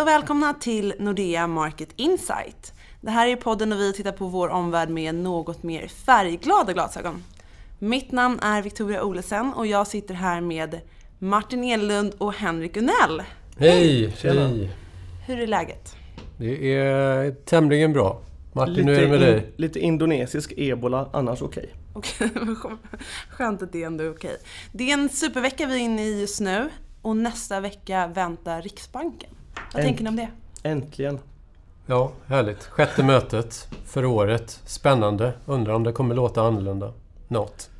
och 0.00 0.06
välkomna 0.06 0.54
till 0.54 0.94
Nordea 0.98 1.46
Market 1.46 1.88
Insight. 1.96 2.72
Det 3.00 3.10
här 3.10 3.26
är 3.26 3.36
podden 3.36 3.72
och 3.72 3.78
vi 3.78 3.92
tittar 3.92 4.12
på 4.12 4.26
vår 4.26 4.48
omvärld 4.48 4.90
med 4.90 5.14
något 5.14 5.62
mer 5.62 5.86
färgglada 5.88 6.72
glasögon. 6.72 7.24
Mitt 7.78 8.12
namn 8.12 8.38
är 8.42 8.62
Victoria 8.62 9.02
Olesen 9.02 9.52
och 9.52 9.66
jag 9.66 9.86
sitter 9.86 10.14
här 10.14 10.40
med 10.40 10.80
Martin 11.18 11.64
Enlund 11.64 12.14
och 12.18 12.32
Henrik 12.32 12.76
Unell. 12.76 13.22
Hej! 13.58 14.14
Hej! 14.22 14.70
Hur 15.26 15.40
är 15.40 15.46
läget? 15.46 15.96
Det 16.36 16.74
är 16.74 17.30
tämligen 17.30 17.92
bra. 17.92 18.20
Martin, 18.52 18.74
lite 18.74 18.90
hur 18.90 18.98
är 18.98 19.02
det 19.02 19.08
med 19.08 19.20
dig? 19.20 19.52
lite 19.56 19.80
indonesisk 19.80 20.52
ebola, 20.56 21.08
annars 21.12 21.42
okej. 21.42 21.74
Okay. 21.94 22.28
Skönt 23.30 23.62
att 23.62 23.72
det 23.72 23.82
ändå 23.82 24.04
är 24.04 24.10
okej. 24.10 24.36
Det 24.72 24.90
är 24.90 24.94
en 24.94 25.08
supervecka 25.08 25.66
vi 25.66 25.74
är 25.74 25.78
inne 25.78 26.04
i 26.04 26.20
just 26.20 26.40
nu 26.40 26.70
och 27.02 27.16
nästa 27.16 27.60
vecka 27.60 28.06
väntar 28.06 28.62
Riksbanken. 28.62 29.30
Vad 29.72 29.82
Änt 29.82 29.88
tänker 29.88 30.04
ni 30.04 30.10
om 30.10 30.16
det? 30.16 30.28
Äntligen! 30.62 31.18
Ja, 31.86 32.12
härligt. 32.26 32.64
Sjätte 32.64 33.02
mötet 33.02 33.68
för 33.84 34.04
året. 34.04 34.60
Spännande. 34.64 35.32
Undrar 35.46 35.74
om 35.74 35.84
det 35.84 35.92
kommer 35.92 36.14
låta 36.14 36.42
annorlunda. 36.42 36.92
Något. 37.28 37.70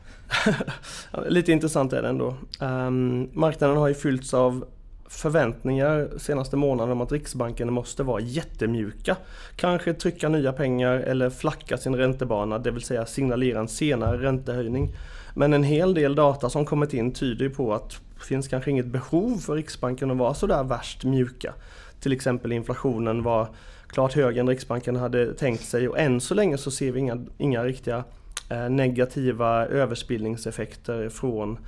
Lite 1.29 1.53
intressant 1.53 1.93
är 1.93 2.03
det 2.03 2.09
ändå. 2.09 2.35
Um, 2.61 3.31
marknaden 3.33 3.77
har 3.77 3.89
ju 3.89 3.95
fyllts 3.95 4.35
av 4.35 4.65
förväntningar 5.09 6.09
senaste 6.19 6.57
månaden 6.57 6.93
om 6.93 7.01
att 7.01 7.13
Riksbanken 7.13 7.73
måste 7.73 8.03
vara 8.03 8.21
jättemjuka. 8.21 9.17
Kanske 9.57 9.95
trycka 9.95 10.29
nya 10.29 10.53
pengar 10.53 10.95
eller 10.95 11.31
flacka 11.31 11.77
sin 11.77 11.97
räntebana, 11.97 12.59
det 12.59 12.71
vill 12.71 12.83
säga 12.83 13.07
signalera 13.07 13.61
en 13.61 13.69
senare 13.69 14.23
räntehöjning. 14.23 14.95
Men 15.39 15.53
en 15.53 15.63
hel 15.63 15.95
del 15.95 16.15
data 16.15 16.51
som 16.51 16.65
kommit 16.65 16.95
in 16.95 17.13
tyder 17.13 17.49
på 17.49 17.75
att 17.75 17.91
det 17.91 18.25
finns 18.25 18.49
kanske 18.49 18.71
inget 18.71 18.87
behov 18.87 19.39
för 19.39 19.55
Riksbanken 19.55 20.11
att 20.11 20.17
vara 20.17 20.35
sådär 20.35 20.65
värst 20.65 21.05
mjuka. 21.05 21.55
Till 22.01 22.13
exempel 22.13 22.53
inflationen 22.53 23.23
var 23.23 23.49
klart 23.87 24.13
högre 24.13 24.41
än 24.41 24.49
Riksbanken 24.49 24.97
hade 24.97 25.35
tänkt 25.35 25.65
sig 25.65 25.89
och 25.89 25.99
än 25.99 26.21
så 26.21 26.35
länge 26.35 26.59
så 26.59 26.71
ser 26.71 26.93
vi 26.93 27.01
inga, 27.01 27.27
inga 27.39 27.65
riktiga 27.65 28.05
eh, 28.51 28.69
negativa 28.69 29.67
överspillningseffekter 29.67 31.09
från 31.09 31.59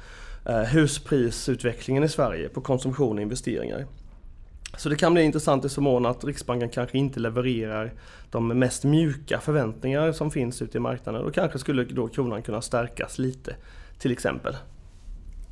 eh, 0.47 0.61
husprisutvecklingen 0.61 2.05
i 2.05 2.09
Sverige 2.09 2.49
på 2.49 2.61
konsumtion 2.61 3.17
och 3.17 3.23
investeringar. 3.23 3.87
Så 4.77 4.89
det 4.89 4.97
kan 4.97 5.15
bli 5.15 5.23
intressant 5.23 5.65
i 5.65 5.69
så 5.69 5.81
mån 5.81 6.07
att 6.07 6.25
Riksbanken 6.25 6.69
kanske 6.69 6.99
inte 6.99 7.21
levererar 7.21 7.93
de 8.31 8.49
mest 8.49 8.85
mjuka 8.85 9.41
förväntningar 9.41 10.13
som 10.13 10.31
finns 10.31 10.63
ute 10.63 10.79
i 10.79 10.81
marknaden. 10.81 11.23
Och 11.23 11.35
kanske 11.35 11.59
skulle 11.59 11.85
då 11.85 12.09
kronan 12.09 12.43
kunna 12.43 12.63
stärkas 12.63 13.19
lite, 13.19 13.57
till 13.99 14.13
exempel. 14.13 14.57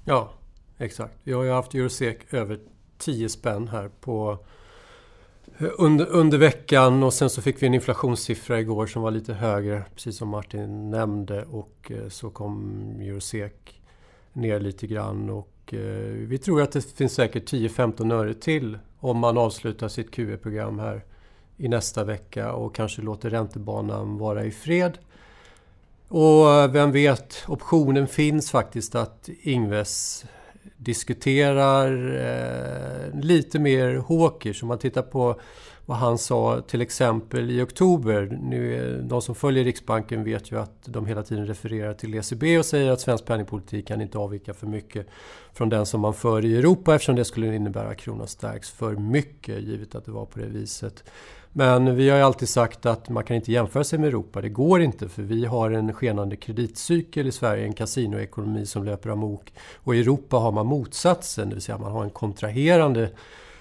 Ja, 0.04 0.32
exakt. 0.78 1.14
Vi 1.24 1.32
har 1.32 1.44
ju 1.44 1.50
haft 1.50 1.74
Eurosec 1.74 2.16
över 2.30 2.58
10 2.98 3.28
spänn 3.28 3.68
här 3.68 3.90
på 4.00 4.38
under, 5.58 6.06
under 6.06 6.38
veckan 6.38 7.02
och 7.02 7.14
sen 7.14 7.30
så 7.30 7.42
fick 7.42 7.62
vi 7.62 7.66
en 7.66 7.74
inflationssiffra 7.74 8.60
igår 8.60 8.86
som 8.86 9.02
var 9.02 9.10
lite 9.10 9.34
högre, 9.34 9.84
precis 9.94 10.16
som 10.16 10.28
Martin 10.28 10.90
nämnde. 10.90 11.44
Och 11.44 11.90
eh, 11.90 12.08
så 12.08 12.30
kom 12.30 12.80
Eurosec 13.00 13.52
ner 14.32 14.60
lite 14.60 14.86
grann. 14.86 15.30
Och 15.30 15.48
Eh, 15.74 15.80
vi 16.28 16.38
tror 16.38 16.62
att 16.62 16.72
det 16.72 16.96
finns 16.96 17.14
säkert 17.14 17.52
10-15 17.52 18.12
öre 18.12 18.34
till 18.34 18.78
om 19.00 19.18
man 19.18 19.38
avslutar 19.38 19.88
sitt 19.88 20.10
QE-program 20.10 20.78
här 20.78 21.04
i 21.56 21.68
nästa 21.68 22.04
vecka 22.04 22.52
och 22.52 22.74
kanske 22.74 23.02
låter 23.02 23.30
räntebanan 23.30 24.18
vara 24.18 24.44
i 24.44 24.50
fred. 24.50 24.98
Och 26.08 26.50
eh, 26.50 26.70
vem 26.70 26.92
vet, 26.92 27.44
optionen 27.48 28.08
finns 28.08 28.50
faktiskt 28.50 28.94
att 28.94 29.28
Ingves 29.42 30.24
diskuterar 30.76 32.16
eh, 32.16 33.20
lite 33.20 33.58
mer 33.58 34.04
hawkish. 34.08 34.62
Om 34.62 34.68
man 34.68 34.78
tittar 34.78 35.02
på 35.02 35.40
vad 35.88 35.98
han 35.98 36.18
sa 36.18 36.60
till 36.60 36.80
exempel 36.80 37.50
i 37.50 37.62
oktober. 37.62 38.38
Nu, 38.42 39.00
de 39.02 39.22
som 39.22 39.34
följer 39.34 39.64
Riksbanken 39.64 40.24
vet 40.24 40.52
ju 40.52 40.60
att 40.60 40.84
de 40.84 41.06
hela 41.06 41.22
tiden 41.22 41.46
refererar 41.46 41.94
till 41.94 42.14
ECB 42.14 42.58
och 42.58 42.64
säger 42.64 42.90
att 42.90 43.00
svensk 43.00 43.24
penningpolitik 43.24 43.88
kan 43.88 44.00
inte 44.00 44.18
avvika 44.18 44.54
för 44.54 44.66
mycket 44.66 45.06
från 45.52 45.68
den 45.68 45.86
som 45.86 46.00
man 46.00 46.14
för 46.14 46.44
i 46.44 46.56
Europa 46.56 46.94
eftersom 46.94 47.16
det 47.16 47.24
skulle 47.24 47.54
innebära 47.54 47.88
att 47.88 47.96
kronan 47.96 48.26
stärks 48.26 48.70
för 48.70 48.94
mycket 48.94 49.62
givet 49.62 49.94
att 49.94 50.04
det 50.04 50.10
var 50.10 50.24
på 50.24 50.38
det 50.38 50.46
viset. 50.46 51.04
Men 51.52 51.96
vi 51.96 52.10
har 52.10 52.16
ju 52.16 52.22
alltid 52.22 52.48
sagt 52.48 52.86
att 52.86 53.08
man 53.08 53.24
kan 53.24 53.36
inte 53.36 53.52
jämföra 53.52 53.84
sig 53.84 53.98
med 53.98 54.08
Europa. 54.08 54.40
Det 54.40 54.48
går 54.48 54.80
inte 54.82 55.08
för 55.08 55.22
vi 55.22 55.44
har 55.44 55.70
en 55.70 55.92
skenande 55.92 56.36
kreditcykel 56.36 57.26
i 57.26 57.32
Sverige, 57.32 57.64
en 57.64 57.72
kasinoekonomi 57.72 58.66
som 58.66 58.84
löper 58.84 59.10
amok. 59.10 59.52
Och 59.76 59.94
i 59.94 60.00
Europa 60.00 60.36
har 60.36 60.52
man 60.52 60.66
motsatsen, 60.66 61.48
det 61.48 61.54
vill 61.54 61.62
säga 61.62 61.78
man 61.78 61.92
har 61.92 62.04
en 62.04 62.10
kontraherande 62.10 63.10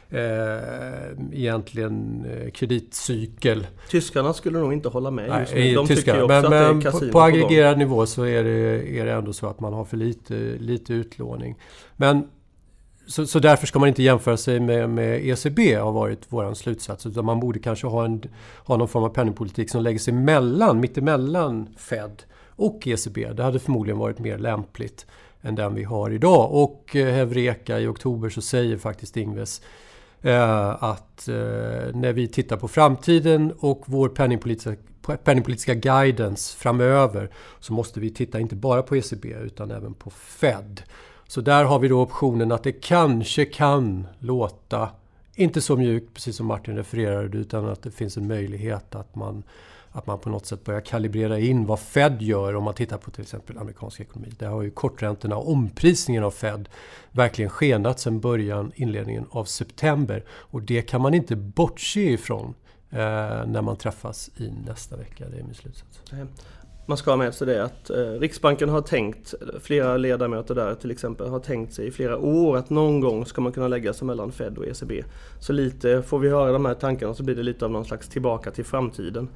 eh, 0.10 1.40
egentligen 1.40 2.26
eh, 2.26 2.52
kreditcykel. 2.52 3.68
Tyskarna 3.90 4.34
skulle 4.34 4.60
nog 4.60 4.74
inte 4.74 4.90
hålla 4.90 5.12
med 5.12 5.40
just 5.40 5.54
nu. 5.54 5.74
De 5.76 5.88
tycker 5.88 6.24
också 6.24 6.28
men, 6.28 6.46
att 6.46 6.82
det 6.82 6.88
är 6.88 6.92
på, 6.92 7.12
på 7.12 7.22
aggregerad 7.22 7.78
nivå 7.78 8.06
så 8.06 8.24
är 8.24 8.44
det, 8.44 9.00
är 9.00 9.06
det 9.06 9.14
ändå 9.14 9.34
så 9.34 9.48
att 9.48 9.60
man 9.60 9.74
har 9.74 9.86
för 9.86 9.98
lite, 9.98 10.34
lite 10.60 10.94
utlåning. 10.94 11.56
Men 11.96 12.28
så, 13.08 13.28
så 13.28 13.40
därför 13.40 13.68
ska 13.68 13.80
man 13.80 13.90
inte 13.90 14.04
jämföra 14.04 14.38
sig 14.38 14.60
med, 14.60 14.90
med 14.90 15.28
ECB 15.28 15.76
har 15.76 15.92
varit 15.92 16.26
vår 16.30 16.54
slutsats. 16.54 17.06
Utan 17.06 17.26
man 17.26 17.40
borde 17.40 17.60
kanske 17.60 17.88
ha, 17.88 18.06
en, 18.06 18.22
ha 18.66 18.78
någon 18.78 18.88
form 18.88 19.04
av 19.04 19.10
penningpolitik 19.10 19.70
som 19.70 19.84
lägger 19.84 20.00
sig 20.00 20.14
mellan, 20.14 20.80
mittemellan 20.80 21.68
Fed 21.78 22.24
och 22.56 22.88
ECB. 22.88 23.34
Det 23.34 23.44
hade 23.44 23.60
förmodligen 23.60 23.98
varit 23.98 24.20
mer 24.20 24.38
lämpligt 24.38 25.06
än 25.42 25.56
den 25.56 25.76
vi 25.76 25.84
har 25.84 26.10
idag. 26.10 26.54
Och 26.54 26.96
eh, 26.96 27.14
Hevreka 27.14 27.80
i 27.80 27.88
oktober 27.88 28.30
så 28.30 28.42
säger 28.42 28.78
faktiskt 28.78 29.18
Ingves 29.18 29.62
eh, 29.62 29.66
Eh, 30.22 30.84
att 30.84 31.28
eh, 31.28 31.36
när 31.94 32.14
vi 32.14 32.28
tittar 32.28 32.58
på 32.58 32.68
framtiden 32.68 33.54
och 33.60 33.84
vår 33.86 34.10
penningpolitiska, 34.10 34.76
penningpolitiska 35.24 35.74
guidance 35.74 36.58
framöver 36.58 37.30
så 37.60 37.74
måste 37.74 38.00
vi 38.00 38.10
titta 38.10 38.40
inte 38.40 38.56
bara 38.56 38.84
på 38.84 38.96
ECB 38.96 39.34
utan 39.34 39.72
även 39.72 39.94
på 39.94 40.10
Fed. 40.10 40.82
Så 41.28 41.42
där 41.42 41.64
har 41.64 41.80
vi 41.80 41.88
då 41.88 42.02
optionen 42.02 42.52
att 42.52 42.64
det 42.64 42.72
kanske 42.72 43.46
kan 43.46 44.08
låta, 44.20 44.90
inte 45.36 45.62
så 45.62 45.76
mjukt 45.78 46.14
precis 46.14 46.36
som 46.36 46.46
Martin 46.46 46.76
refererade, 46.76 47.38
utan 47.38 47.70
att 47.70 47.84
det 47.84 47.92
finns 47.92 48.18
en 48.18 48.28
möjlighet 48.28 48.96
att 48.96 49.16
man, 49.16 49.44
att 49.98 50.08
man 50.08 50.20
på 50.20 50.30
något 50.30 50.46
sätt 50.46 50.64
börjar 50.64 50.82
kalibrera 50.82 51.40
in 51.40 51.66
vad 51.66 51.80
Fed 51.80 52.22
gör 52.22 52.56
om 52.56 52.64
man 52.64 52.74
tittar 52.74 52.98
på 52.98 53.12
till 53.12 53.22
exempel 53.22 53.58
amerikansk 53.58 54.00
ekonomi. 54.00 54.32
Där 54.40 54.48
har 54.48 54.62
ju 54.62 54.72
korträntorna 54.72 55.38
och 55.38 55.52
omprisningen 55.52 56.24
av 56.24 56.32
Fed 56.32 56.70
verkligen 57.12 57.50
skenat 57.50 58.00
sedan 58.00 58.20
början, 58.20 58.72
inledningen 58.76 59.26
av 59.30 59.46
september. 59.46 60.24
Och 60.30 60.62
det 60.62 60.82
kan 60.82 61.02
man 61.02 61.14
inte 61.14 61.36
bortse 61.36 62.02
ifrån 62.02 62.54
eh, 62.90 62.98
när 63.46 63.62
man 63.62 63.78
träffas 63.78 64.30
i 64.38 64.54
nästa 64.66 64.98
vecka. 64.98 65.26
Det 65.30 65.38
är 65.38 65.44
min 65.44 65.56
slutsats 65.56 66.02
man 66.88 66.98
ska 66.98 67.12
ha 67.12 67.18
med 67.18 67.34
sig 67.34 67.48
det 67.48 67.64
att 67.64 67.90
eh, 67.90 67.96
Riksbanken 67.98 68.70
har 68.70 68.82
tänkt, 68.82 69.34
flera 69.62 69.98
ledamöter 69.98 70.56
där 70.56 70.76
till 70.76 70.92
exempel, 70.92 71.28
har 71.28 71.40
tänkt 71.40 71.74
sig 71.74 71.88
i 71.88 71.92
flera 71.92 72.18
år 72.18 72.58
att 72.58 72.70
någon 72.70 73.00
gång 73.00 73.26
ska 73.26 73.42
man 73.42 73.52
kunna 73.52 73.68
lägga 73.68 73.94
sig 73.94 74.08
mellan 74.08 74.32
Fed 74.32 74.58
och 74.58 74.68
ECB. 74.68 75.04
Så 75.40 75.54
lite, 75.54 76.02
får 76.02 76.20
vi 76.20 76.30
höra 76.30 76.52
de 76.52 76.66
här 76.66 76.74
tankarna 76.74 77.14
så 77.14 77.24
blir 77.24 77.36
det 77.36 77.44
lite 77.44 77.66
av 77.66 77.72
någon 77.72 77.86
slags 77.86 78.10
tillbaka 78.10 78.52
till 78.52 78.66
framtiden. 78.66 79.30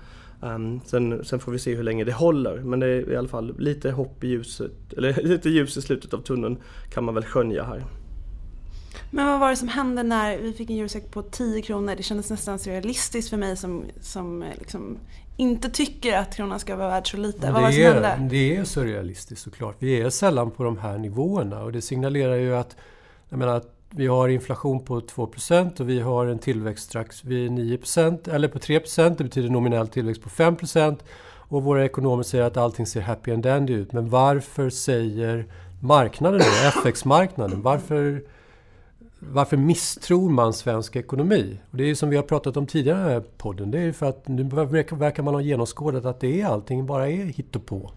Um, 0.43 0.81
sen, 0.85 1.25
sen, 1.25 1.39
får 1.39 1.51
vi 1.51 1.59
se 1.59 1.75
hur 1.75 1.83
länge 1.83 2.03
det 2.03 2.13
håller 2.13 2.57
men 2.57 2.79
det 2.79 2.87
är 2.87 3.11
i 3.11 3.15
alla 3.15 3.27
fall 3.27 3.55
lite 3.59 3.91
hopp 3.91 4.23
i 4.23 4.27
ljuset, 4.27 4.71
eller 4.97 5.23
lite 5.23 5.49
ljus 5.49 5.77
i 5.77 5.81
slutet 5.81 6.13
av 6.13 6.21
tunneln 6.21 6.57
kan 6.93 7.03
man 7.03 7.15
väl 7.15 7.25
skönja 7.25 7.63
här. 7.63 7.85
Men 9.11 9.27
vad 9.27 9.39
var 9.39 9.49
det 9.49 9.55
som 9.55 9.67
hände 9.67 10.03
när 10.03 10.37
vi 10.37 10.53
fick 10.53 10.69
en 10.69 10.77
Eurosec 10.77 11.03
på 11.11 11.21
10 11.21 11.61
kronor? 11.61 11.95
Det 11.95 12.03
kändes 12.03 12.29
nästan 12.29 12.59
surrealistiskt 12.59 13.29
för 13.29 13.37
mig 13.37 13.57
som, 13.57 13.85
som 14.01 14.43
eh, 14.43 14.49
liksom 14.57 14.97
inte 15.37 15.69
tycker 15.69 16.17
att 16.17 16.35
kronan 16.35 16.59
ska 16.59 16.75
vara 16.75 16.89
värd 16.89 17.11
så 17.11 17.17
lite. 17.17 17.47
Det 17.47 17.53
vad 17.53 17.61
var 17.61 17.69
det 17.69 17.75
som 17.75 17.83
är, 17.83 17.93
hände? 17.93 18.27
Det 18.29 18.55
är 18.55 18.63
surrealistiskt 18.63 19.43
såklart. 19.43 19.75
Vi 19.79 20.01
är 20.01 20.09
sällan 20.09 20.51
på 20.51 20.63
de 20.63 20.77
här 20.77 20.97
nivåerna 20.97 21.63
och 21.63 21.71
det 21.71 21.81
signalerar 21.81 22.35
ju 22.35 22.55
att 22.55 22.75
jag 23.29 23.39
menar, 23.39 23.63
vi 23.91 24.07
har 24.07 24.29
inflation 24.29 24.85
på 24.85 25.01
2% 25.01 25.81
och 25.81 25.89
vi 25.89 25.99
har 25.99 26.25
en 26.25 26.39
tillväxt 26.39 26.85
strax 26.85 27.23
vid 27.23 27.51
9% 27.51 28.33
eller 28.33 28.47
på 28.47 28.59
3% 28.59 29.15
Det 29.17 29.23
betyder 29.23 29.49
nominell 29.49 29.87
tillväxt 29.87 30.21
på 30.21 30.29
5% 30.29 30.97
och 31.51 31.63
våra 31.63 31.85
ekonomer 31.85 32.23
säger 32.23 32.43
att 32.43 32.57
allting 32.57 32.85
ser 32.85 33.01
happy 33.01 33.31
and 33.31 33.43
dandy 33.43 33.73
ut. 33.73 33.93
Men 33.93 34.09
varför 34.09 34.69
säger 34.69 35.45
marknaden 35.79 36.39
då, 36.39 36.67
FX-marknaden, 36.79 37.61
varför 37.61 38.23
varför 39.29 39.57
misstror 39.57 40.29
man 40.29 40.53
svensk 40.53 40.95
ekonomi? 40.95 41.59
Och 41.71 41.77
det 41.77 41.83
är 41.83 41.87
ju 41.87 41.95
som 41.95 42.09
vi 42.09 42.15
har 42.15 42.23
pratat 42.23 42.57
om 42.57 42.67
tidigare 42.67 42.99
i 42.99 43.03
den 43.03 43.11
här 43.11 43.23
podden. 43.37 43.71
Det 43.71 43.79
är 43.79 43.83
ju 43.83 43.93
för 43.93 44.05
att 44.05 44.27
nu 44.27 44.43
verkar 44.43 45.23
man 45.23 45.33
ha 45.33 45.41
genomskådat 45.41 46.05
att 46.05 46.19
det 46.19 46.41
är 46.41 46.45
allting 46.45 46.85
bara 46.85 47.09
är 47.09 47.25
hittepå. 47.25 47.91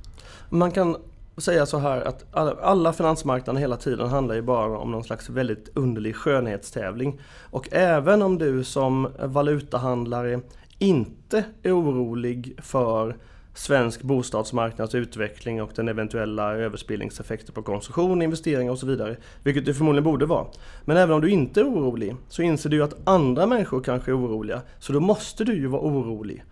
Man 0.49 0.71
kan 0.71 0.97
säga 1.37 1.67
så 1.67 1.79
här 1.79 2.01
att 2.01 2.25
alla 2.63 2.93
finansmarknader 2.93 3.61
hela 3.61 3.77
tiden 3.77 4.09
handlar 4.09 4.35
ju 4.35 4.43
bara 4.43 4.79
om 4.79 4.91
någon 4.91 5.05
slags 5.05 5.31
väldigt 5.31 5.71
underlig 5.75 6.17
skönhetstävling. 6.17 7.21
Och 7.51 7.69
även 7.73 8.23
om 8.23 8.39
du 8.39 8.65
som 8.65 9.09
valutahandlare 9.19 10.41
inte 10.79 11.45
är 11.63 11.79
orolig 11.81 12.59
för 12.63 13.17
svensk 13.55 14.03
bostadsmarknads 14.03 14.95
utveckling 14.95 15.63
och 15.63 15.71
den 15.75 15.89
eventuella 15.89 16.55
överspillningseffekten 16.55 17.55
på 17.55 17.63
konsumtion, 17.63 18.23
investeringar 18.23 18.73
och 18.73 18.79
så 18.79 18.87
vidare. 18.87 19.17
Vilket 19.43 19.65
du 19.65 19.75
förmodligen 19.75 20.05
borde 20.05 20.27
vara. 20.27 20.47
Men 20.85 20.97
även 20.97 21.15
om 21.15 21.21
du 21.21 21.31
inte 21.31 21.61
är 21.61 21.65
orolig 21.65 22.17
så 22.29 22.43
inser 22.43 22.71
du 22.71 22.83
att 22.83 23.09
andra 23.09 23.47
människor 23.47 23.81
kanske 23.81 24.11
är 24.11 24.19
oroliga. 24.19 24.63
Så 24.79 24.93
då 24.93 25.01
måste 25.01 25.45
du 25.45 25.55
ju 25.55 25.67
vara 25.67 25.83
orolig. 25.83 26.45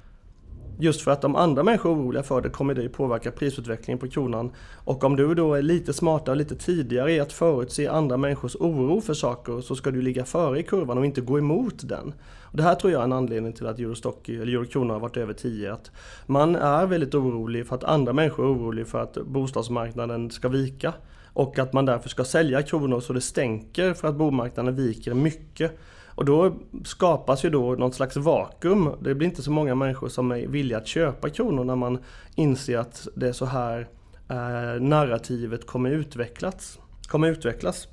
Just 0.79 1.01
för 1.01 1.11
att 1.11 1.25
om 1.25 1.37
andra 1.37 1.63
människor 1.63 1.91
är 1.91 1.95
oroliga 1.95 2.23
för 2.23 2.41
det 2.41 2.49
kommer 2.49 2.75
det 2.75 2.89
påverka 2.89 3.31
prisutvecklingen 3.31 3.99
på 3.99 4.09
kronan. 4.09 4.51
Och 4.85 5.05
om 5.05 5.17
du 5.17 5.35
då 5.35 5.55
är 5.55 5.63
lite 5.63 5.93
smartare 5.93 6.31
och 6.31 6.37
lite 6.37 6.57
tidigare 6.57 7.13
i 7.13 7.21
att 7.21 7.33
förutse 7.33 7.89
andra 7.89 8.17
människors 8.17 8.57
oro 8.57 9.01
för 9.01 9.15
saker 9.15 9.61
så 9.61 9.77
ska 9.77 9.91
du 9.91 10.03
ligga 10.03 10.25
före 10.25 10.59
i 10.59 10.63
kurvan 10.63 10.99
och 10.99 11.05
inte 11.05 11.21
gå 11.21 11.39
emot 11.39 11.89
den. 11.89 12.15
Och 12.41 12.57
det 12.57 12.63
här 12.63 12.75
tror 12.75 12.93
jag 12.93 13.01
är 13.01 13.05
en 13.05 13.13
anledning 13.13 13.53
till 13.53 13.67
att 13.67 13.79
Eurostock, 13.79 14.29
eller 14.29 14.53
Eurokrona 14.53 14.93
har 14.93 15.01
varit 15.01 15.17
över 15.17 15.35
10. 15.35 15.73
Att 15.73 15.91
man 16.27 16.57
är 16.57 16.87
väldigt 16.87 17.15
orolig 17.15 17.67
för 17.67 17.75
att 17.75 17.85
andra 17.85 18.13
människor 18.13 18.45
är 18.45 18.53
oroliga 18.53 18.87
för 18.87 19.03
att 19.03 19.15
bostadsmarknaden 19.15 20.31
ska 20.31 20.49
vika. 20.49 20.93
Och 21.35 21.59
att 21.59 21.73
man 21.73 21.87
därför 21.87 22.09
ska 22.09 22.25
sälja 22.25 22.63
kronor 22.63 23.01
så 23.01 23.13
det 23.13 23.21
stänker 23.21 23.95
för 23.95 24.09
att 24.09 24.15
bomarknaden 24.15 24.77
viker 24.77 25.15
mycket. 25.15 25.79
Och 26.15 26.25
då 26.25 26.57
skapas 26.85 27.45
ju 27.45 27.51
då 27.51 27.73
något 27.73 27.95
slags 27.95 28.17
vakuum. 28.17 28.91
Det 29.01 29.15
blir 29.15 29.29
inte 29.29 29.43
så 29.43 29.51
många 29.51 29.75
människor 29.75 30.09
som 30.09 30.33
är 30.33 30.47
villiga 30.47 30.79
att 30.79 30.87
köpa 30.87 31.31
kronor 31.31 31.65
när 31.65 31.77
man 31.77 31.99
inser 32.35 32.79
att 32.79 33.09
det 33.15 33.29
är 33.29 33.33
så 33.33 33.45
här 33.45 33.89
eh, 34.29 34.81
narrativet 34.83 35.67
kommer 35.67 35.91
utvecklas. 35.91 36.79
Kommer 37.09 37.29
utvecklas. 37.29 37.89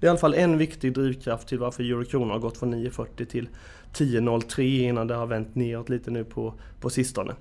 Det 0.00 0.06
är 0.06 0.08
i 0.08 0.10
alla 0.10 0.18
fall 0.18 0.34
en 0.34 0.58
viktig 0.58 0.94
drivkraft 0.94 1.48
till 1.48 1.58
varför 1.58 1.82
eurokrona 1.82 2.32
har 2.32 2.40
gått 2.40 2.58
från 2.58 2.74
9,40 2.74 3.24
till 3.24 3.48
10,03 3.94 4.60
innan 4.60 5.06
det 5.06 5.14
har 5.14 5.26
vänt 5.26 5.54
neråt 5.54 5.88
lite 5.88 6.10
nu 6.10 6.24
på, 6.24 6.54
på 6.80 6.90
sistone. 6.90 7.34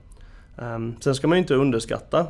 Um, 0.55 0.95
sen 0.99 1.15
ska 1.15 1.27
man 1.27 1.37
ju 1.37 1.41
inte 1.41 1.55
underskatta 1.55 2.21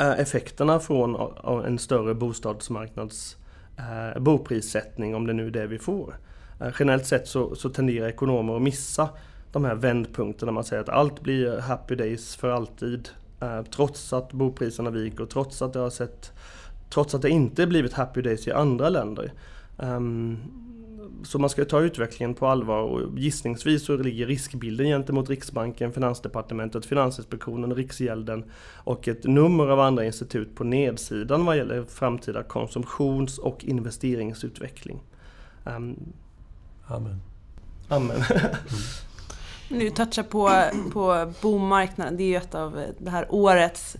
uh, 0.00 0.20
effekterna 0.20 0.80
från 0.80 1.16
uh, 1.16 1.66
en 1.66 1.78
större 1.78 2.14
bostadsmarknads 2.14 3.36
uh, 3.78 4.22
boprissättning 4.22 5.14
om 5.14 5.26
det 5.26 5.32
nu 5.32 5.46
är 5.46 5.50
det 5.50 5.66
vi 5.66 5.78
får. 5.78 6.14
Eh, 6.60 6.72
generellt 6.78 7.06
sett 7.06 7.28
så, 7.28 7.54
så 7.54 7.68
tenderar 7.68 8.08
ekonomer 8.08 8.56
att 8.56 8.62
missa 8.62 9.08
de 9.52 9.64
här 9.64 9.74
vändpunkterna. 9.74 10.52
Man 10.52 10.64
säger 10.64 10.82
att 10.82 10.88
allt 10.88 11.20
blir 11.20 11.58
happy 11.58 11.94
days 11.94 12.36
för 12.36 12.50
alltid. 12.50 13.08
Eh, 13.40 13.62
trots 13.62 14.12
att 14.12 14.32
bopriserna 14.32 14.90
viker 14.90 15.22
och 15.22 15.30
trots 15.30 15.62
att 15.62 15.72
det 15.72 15.78
har 15.78 15.90
sett 15.90 16.32
Trots 16.90 17.14
att 17.14 17.22
det 17.22 17.30
inte 17.30 17.66
blivit 17.66 17.92
happy 17.92 18.22
days 18.22 18.48
i 18.48 18.52
andra 18.52 18.88
länder. 18.88 19.32
Um, 19.76 20.38
så 21.24 21.38
man 21.38 21.50
ska 21.50 21.64
ta 21.64 21.80
utvecklingen 21.80 22.34
på 22.34 22.46
allvar 22.46 22.82
och 22.82 23.18
gissningsvis 23.18 23.84
så 23.84 23.96
ligger 23.96 24.26
riskbilden 24.26 24.86
gentemot 24.86 25.30
Riksbanken, 25.30 25.92
Finansdepartementet, 25.92 26.86
Finansinspektionen, 26.86 27.74
Riksgälden 27.74 28.44
och 28.84 29.08
ett 29.08 29.24
nummer 29.24 29.68
av 29.68 29.80
andra 29.80 30.04
institut 30.04 30.54
på 30.54 30.64
nedsidan 30.64 31.44
vad 31.44 31.56
gäller 31.56 31.84
framtida 31.84 32.42
konsumtions 32.42 33.38
och 33.38 33.64
investeringsutveckling. 33.64 35.00
Ehm, 35.64 35.96
Amen. 36.88 37.20
Amen. 37.88 38.24
Du 39.70 39.90
touchar 39.90 40.22
på, 40.22 40.62
på 40.92 41.32
boommarknaden, 41.40 42.16
det 42.16 42.22
är 42.22 42.28
ju 42.28 42.36
ett 42.36 42.54
av 42.54 42.84
det 42.98 43.10
här 43.10 43.26
årets 43.28 43.96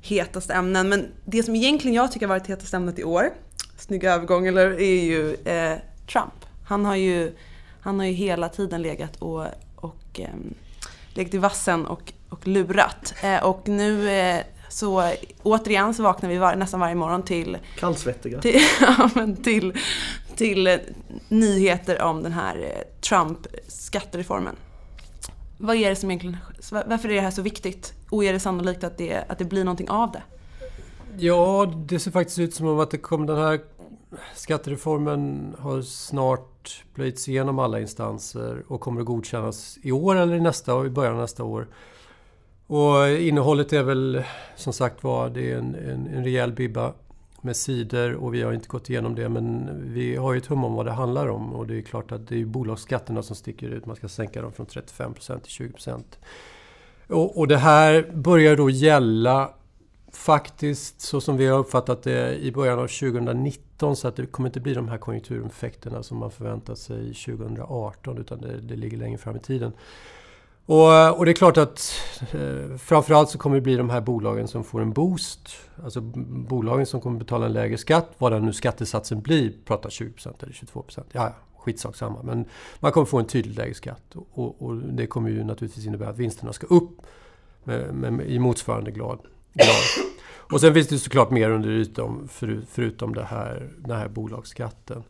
hetaste 0.00 0.54
ämnen. 0.54 0.88
Men 0.88 1.06
det 1.24 1.42
som 1.42 1.56
egentligen 1.56 1.94
jag 1.94 2.12
tycker 2.12 2.26
har 2.26 2.34
varit 2.34 2.46
hetaste 2.46 2.76
ämnet 2.76 2.98
i 2.98 3.04
år, 3.04 3.30
snygg 3.76 4.04
övergång 4.04 4.46
eller, 4.46 4.80
är 4.80 5.04
ju 5.04 5.34
eh, 5.34 5.78
Trump. 6.12 6.44
Han 6.64 6.84
har 6.84 6.96
ju, 6.96 7.32
han 7.80 7.98
har 7.98 8.06
ju 8.06 8.12
hela 8.12 8.48
tiden 8.48 8.82
legat 8.82 9.16
och, 9.16 9.44
och 9.76 10.20
eh, 10.20 10.28
legat 11.14 11.34
i 11.34 11.38
vassen 11.38 11.86
och, 11.86 12.12
och 12.28 12.46
lurat. 12.46 13.14
Eh, 13.22 13.44
och 13.44 13.68
nu 13.68 14.10
eh, 14.10 14.42
så 14.68 15.12
återigen 15.42 15.94
så 15.94 16.02
vaknar 16.02 16.28
vi 16.28 16.36
var, 16.36 16.56
nästan 16.56 16.80
varje 16.80 16.94
morgon 16.94 17.22
till 17.22 17.58
Kallsvettiga. 17.78 18.40
Till, 18.40 18.60
ja, 18.80 19.10
till, 19.44 19.78
till 20.38 20.66
eh, 20.66 20.76
nyheter 21.28 22.02
om 22.02 22.22
den 22.22 22.32
här 22.32 22.56
eh, 22.56 23.00
Trump-skattereformen. 23.00 24.56
Vad 25.58 25.76
är 25.76 25.90
det 25.90 25.96
som 25.96 26.10
egentligen, 26.10 26.36
varför 26.70 27.08
är 27.08 27.14
det 27.14 27.20
här 27.20 27.30
så 27.30 27.42
viktigt? 27.42 27.94
Och 28.10 28.24
är 28.24 28.32
det 28.32 28.40
sannolikt 28.40 28.84
att 28.84 28.98
det, 28.98 29.24
att 29.28 29.38
det 29.38 29.44
blir 29.44 29.64
någonting 29.64 29.90
av 29.90 30.12
det? 30.12 30.22
Ja, 31.18 31.72
det 31.86 31.98
ser 31.98 32.10
faktiskt 32.10 32.38
ut 32.38 32.54
som 32.54 32.80
att 32.80 32.90
det 32.90 32.98
kom, 32.98 33.26
den 33.26 33.36
här 33.36 33.60
skattereformen 34.34 35.54
har 35.58 35.82
snart 35.82 36.84
plöjts 36.94 37.28
igenom 37.28 37.58
alla 37.58 37.80
instanser 37.80 38.62
och 38.68 38.80
kommer 38.80 39.00
att 39.00 39.06
godkännas 39.06 39.78
i 39.82 39.92
år 39.92 40.16
eller 40.16 40.34
i 40.34 40.40
nästa 40.40 40.86
i 40.86 40.90
början 40.90 41.14
av 41.14 41.20
nästa 41.20 41.44
år. 41.44 41.68
Och 42.66 43.08
innehållet 43.08 43.72
är 43.72 43.82
väl 43.82 44.22
som 44.56 44.72
sagt 44.72 45.04
var, 45.04 45.30
det 45.30 45.52
är 45.52 45.58
en, 45.58 45.74
en, 45.74 46.06
en 46.06 46.24
rejäl 46.24 46.52
bibba 46.52 46.92
med 47.42 47.56
sidor 47.56 48.14
och 48.14 48.34
vi 48.34 48.42
har 48.42 48.52
inte 48.52 48.68
gått 48.68 48.90
igenom 48.90 49.14
det 49.14 49.28
men 49.28 49.70
vi 49.92 50.16
har 50.16 50.32
ju 50.32 50.38
ett 50.38 50.46
hum 50.46 50.64
om 50.64 50.74
vad 50.74 50.86
det 50.86 50.92
handlar 50.92 51.28
om 51.28 51.52
och 51.52 51.66
det 51.66 51.78
är 51.78 51.82
klart 51.82 52.12
att 52.12 52.28
det 52.28 52.40
är 52.40 52.44
bolagsskatterna 52.44 53.22
som 53.22 53.36
sticker 53.36 53.68
ut. 53.68 53.86
Man 53.86 53.96
ska 53.96 54.08
sänka 54.08 54.42
dem 54.42 54.52
från 54.52 54.66
35% 54.66 55.40
till 55.40 55.72
20%. 55.72 56.02
Och, 57.08 57.38
och 57.38 57.48
det 57.48 57.56
här 57.56 58.10
börjar 58.14 58.56
då 58.56 58.70
gälla 58.70 59.54
faktiskt 60.12 61.00
så 61.00 61.20
som 61.20 61.36
vi 61.36 61.46
har 61.46 61.58
uppfattat 61.58 62.02
det 62.02 62.36
i 62.36 62.52
början 62.52 62.78
av 62.78 62.86
2019 62.86 63.96
så 63.96 64.08
att 64.08 64.16
det 64.16 64.26
kommer 64.26 64.48
inte 64.48 64.60
bli 64.60 64.74
de 64.74 64.88
här 64.88 64.98
konjunktureffekterna 64.98 66.02
som 66.02 66.18
man 66.18 66.30
förväntat 66.30 66.78
sig 66.78 67.14
2018 67.14 68.18
utan 68.18 68.40
det, 68.40 68.60
det 68.60 68.76
ligger 68.76 68.98
längre 68.98 69.18
fram 69.18 69.36
i 69.36 69.40
tiden. 69.40 69.72
Och, 70.68 71.18
och, 71.18 71.24
det 71.24 71.30
är 71.30 71.34
klart 71.34 71.56
att 71.56 72.00
eh, 72.32 72.76
framförallt 72.78 73.30
så 73.30 73.38
kommer 73.38 73.56
det 73.56 73.62
bli 73.62 73.76
de 73.76 73.90
här 73.90 74.00
bolagen 74.00 74.48
som 74.48 74.64
får 74.64 74.80
en 74.80 74.92
boost. 74.92 75.48
Alltså 75.84 76.00
bolagen 76.00 76.86
som 76.86 77.00
kommer 77.00 77.18
betala 77.18 77.46
en 77.46 77.52
lägre 77.52 77.78
skatt, 77.78 78.10
vad 78.18 78.32
den 78.32 78.44
nu 78.44 78.52
skattesatsen 78.52 79.20
blir, 79.20 79.52
pratar 79.64 79.90
20% 79.90 80.42
eller 80.42 80.52
22%. 80.52 81.02
Ja, 81.12 81.34
skitsak 81.58 81.96
samma. 81.96 82.22
Men 82.22 82.44
man 82.80 82.92
kommer 82.92 83.04
få 83.04 83.18
en 83.18 83.26
tydligt 83.26 83.56
lägre 83.56 83.74
skatt. 83.74 84.02
Och, 84.32 84.62
och, 84.62 84.76
det 84.76 85.06
kommer 85.06 85.30
ju 85.30 85.44
naturligtvis 85.44 85.86
innebära 85.86 86.08
att 86.08 86.18
vinsterna 86.18 86.52
ska 86.52 86.66
upp 86.66 87.02
med, 87.64 87.94
med, 87.94 88.30
i 88.30 88.38
motsvarande 88.38 88.90
grad. 88.90 89.18
Och 90.52 90.60
sen 90.60 90.74
finns 90.74 90.88
det 90.88 90.98
såklart 90.98 91.30
mer 91.30 91.50
under 91.50 91.68
ytan 91.68 92.28
för, 92.32 92.60
förutom 92.70 93.14
det 93.14 93.24
här, 93.24 93.70
den 93.78 93.96
här 93.96 94.08
bolagsskatten. 94.08 95.02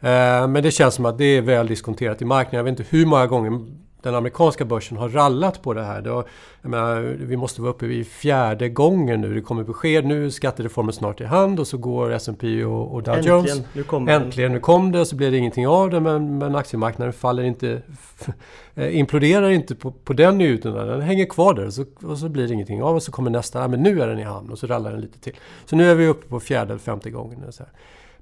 Eh, 0.00 0.48
men 0.48 0.62
det 0.62 0.70
känns 0.70 0.94
som 0.94 1.06
att 1.06 1.18
det 1.18 1.24
är 1.24 1.42
väl 1.42 1.66
diskonterat 1.66 2.22
i 2.22 2.24
marknaden. 2.24 2.56
Jag 2.56 2.64
vet 2.64 2.80
inte 2.80 2.96
hur 2.96 3.06
många 3.06 3.26
gånger 3.26 3.66
den 4.04 4.14
amerikanska 4.14 4.64
börsen 4.64 4.96
har 4.96 5.08
rallat 5.08 5.62
på 5.62 5.74
det 5.74 5.82
här. 5.82 6.00
Det 6.00 6.10
har, 6.10 6.24
menar, 6.62 7.00
vi 7.18 7.36
måste 7.36 7.62
vara 7.62 7.70
uppe 7.70 7.86
vid 7.86 8.06
fjärde 8.06 8.68
gången 8.68 9.20
nu. 9.20 9.34
Det 9.34 9.40
kommer 9.40 9.64
besked 9.64 10.04
nu, 10.04 10.30
skattereformen 10.30 10.92
snart 10.92 11.20
i 11.20 11.24
hand 11.24 11.60
och 11.60 11.66
så 11.66 11.78
går 11.78 12.12
S&P 12.12 12.64
och, 12.64 12.94
och 12.94 13.02
Dow 13.02 13.14
Äntligen, 13.14 13.38
Jones. 13.38 13.62
Nu 13.72 13.82
kom 13.82 14.08
Äntligen, 14.08 14.52
nu 14.52 14.60
kom 14.60 14.92
det 14.92 15.00
och 15.00 15.06
så 15.06 15.16
blir 15.16 15.30
det 15.30 15.36
ingenting 15.36 15.66
av 15.68 15.90
det 15.90 16.00
men, 16.00 16.38
men 16.38 16.56
aktiemarknaden 16.56 17.12
faller 17.12 17.42
inte, 17.42 17.82
eh, 18.74 18.98
imploderar 18.98 19.50
inte 19.50 19.74
på, 19.74 19.90
på 19.90 20.12
den 20.12 20.38
newton. 20.38 20.74
Den 20.74 21.00
hänger 21.00 21.26
kvar 21.26 21.54
där 21.54 21.66
och 21.66 21.74
så, 21.74 21.84
och 22.02 22.18
så 22.18 22.28
blir 22.28 22.48
det 22.48 22.54
ingenting 22.54 22.82
av 22.82 22.94
och 22.96 23.02
så 23.02 23.12
kommer 23.12 23.30
nästa, 23.30 23.68
men 23.68 23.82
nu 23.82 24.02
är 24.02 24.06
den 24.06 24.18
i 24.18 24.22
hamn 24.22 24.50
och 24.50 24.58
så 24.58 24.66
rallar 24.66 24.90
den 24.90 25.00
lite 25.00 25.18
till. 25.18 25.34
Så 25.66 25.76
nu 25.76 25.90
är 25.90 25.94
vi 25.94 26.06
uppe 26.06 26.28
på 26.28 26.40
fjärde 26.40 26.72
eller 26.72 26.80
femte 26.80 27.10
gången. 27.10 27.52
Så 27.52 27.62
här. 27.62 27.72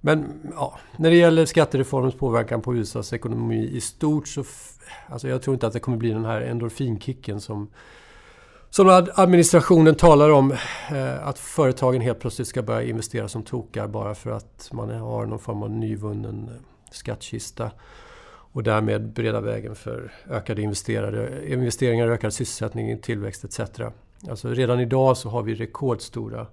Men 0.05 0.41
ja, 0.55 0.79
när 0.97 1.11
det 1.11 1.17
gäller 1.17 1.47
skattereformens 1.47 2.15
påverkan 2.15 2.63
på 2.63 2.75
USAs 2.75 3.13
ekonomi 3.13 3.71
i 3.73 3.81
stort 3.81 4.29
så 4.29 4.45
Alltså 5.07 5.29
jag 5.29 5.43
tror 5.43 5.55
inte 5.55 5.67
att 5.67 5.73
det 5.73 5.81
kommer 5.81 5.99
bli 5.99 6.11
den 6.11 6.25
här 6.25 6.41
endorfinkicken 6.41 7.41
som 7.41 7.69
som 8.71 9.07
administrationen 9.15 9.95
talar 9.95 10.31
om 10.31 10.53
eh, 10.91 11.29
att 11.29 11.39
företagen 11.39 12.01
helt 12.01 12.21
plötsligt 12.21 12.49
ska 12.49 12.63
börja 12.63 12.83
investera 12.83 13.29
som 13.29 13.43
tokar 13.43 13.89
bara 13.89 14.15
för 14.15 14.31
att 14.31 14.71
man 14.73 14.91
har 14.91 15.27
någon 15.27 15.39
form 15.39 15.63
av 15.63 15.71
nyvunnen 15.71 16.49
eh, 16.49 16.55
skattkista 16.91 17.71
och 18.53 18.63
därmed 18.63 19.13
bereda 19.13 19.41
vägen 19.41 19.75
för 19.75 20.13
ökade 20.31 20.63
investeringar, 20.63 22.09
ökad 22.09 22.33
sysselsättning, 22.33 22.99
tillväxt 22.99 23.45
etc. 23.45 23.61
Alltså 24.31 24.49
redan 24.49 24.81
idag 24.81 25.17
så 25.17 25.29
har 25.29 25.43
vi 25.43 25.55
rekordstora 25.55 26.47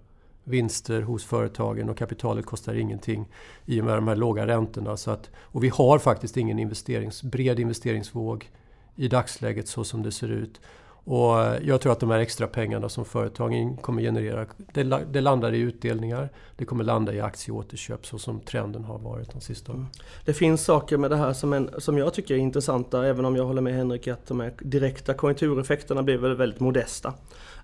vinster 0.50 1.02
hos 1.02 1.26
företagen 1.26 1.90
och 1.90 1.98
kapitalet 1.98 2.46
kostar 2.46 2.74
ingenting 2.74 3.26
i 3.66 3.82
och 3.82 3.86
med 3.86 3.96
de 3.96 4.08
här 4.08 4.16
låga 4.16 4.48
räntorna. 4.48 4.98
Så 4.98 5.12
att, 5.12 5.30
och 5.38 5.64
vi 5.64 5.70
har 5.70 6.00
faktiskt 6.00 6.38
ingen 6.38 6.60
investerings, 6.60 7.24
bred 7.24 7.60
investeringsvåg 7.60 8.50
i 8.96 9.08
dagsläget 9.08 9.68
så 9.68 9.84
som 9.84 10.04
det 10.04 10.12
ser 10.12 10.32
ut. 10.32 10.60
Och 11.04 11.36
jag 11.62 11.82
tror 11.82 11.92
att 11.92 12.00
de 12.00 12.10
här 12.10 12.20
extra 12.20 12.48
pengarna 12.48 12.90
som 12.90 13.06
företagen 13.06 13.78
kommer 13.78 14.02
generera, 14.02 14.46
det, 14.74 14.84
det, 14.84 15.22
landar 15.22 15.54
i 15.54 15.60
utdelningar. 15.60 16.30
Det 16.58 16.66
kommer 16.66 16.84
landa 16.84 17.14
i 17.14 17.22
aktieåterköp 17.22 18.06
så 18.06 18.20
som 18.20 18.40
trenden 18.40 18.84
har 18.84 19.00
varit 19.00 19.32
de 19.32 19.42
sista 19.42 19.72
åren. 19.72 19.82
Mm. 19.82 19.92
Det 20.26 20.34
finns 20.34 20.66
saker 20.66 20.98
med 20.98 21.12
det 21.12 21.18
här 21.18 21.34
som, 21.34 21.54
en, 21.54 21.70
som 21.78 21.98
jag 21.98 22.14
tycker 22.14 22.34
är 22.34 22.38
intressanta, 22.38 23.08
även 23.08 23.26
om 23.26 23.36
jag 23.36 23.46
håller 23.46 23.62
med 23.62 23.74
Henrik 23.74 24.08
att 24.08 24.28
de 24.28 24.40
här 24.40 24.54
direkta 24.60 25.14
konjunktureffekterna 25.14 26.04
blir 26.04 26.18
väldigt 26.18 26.60
modesta. 26.60 27.14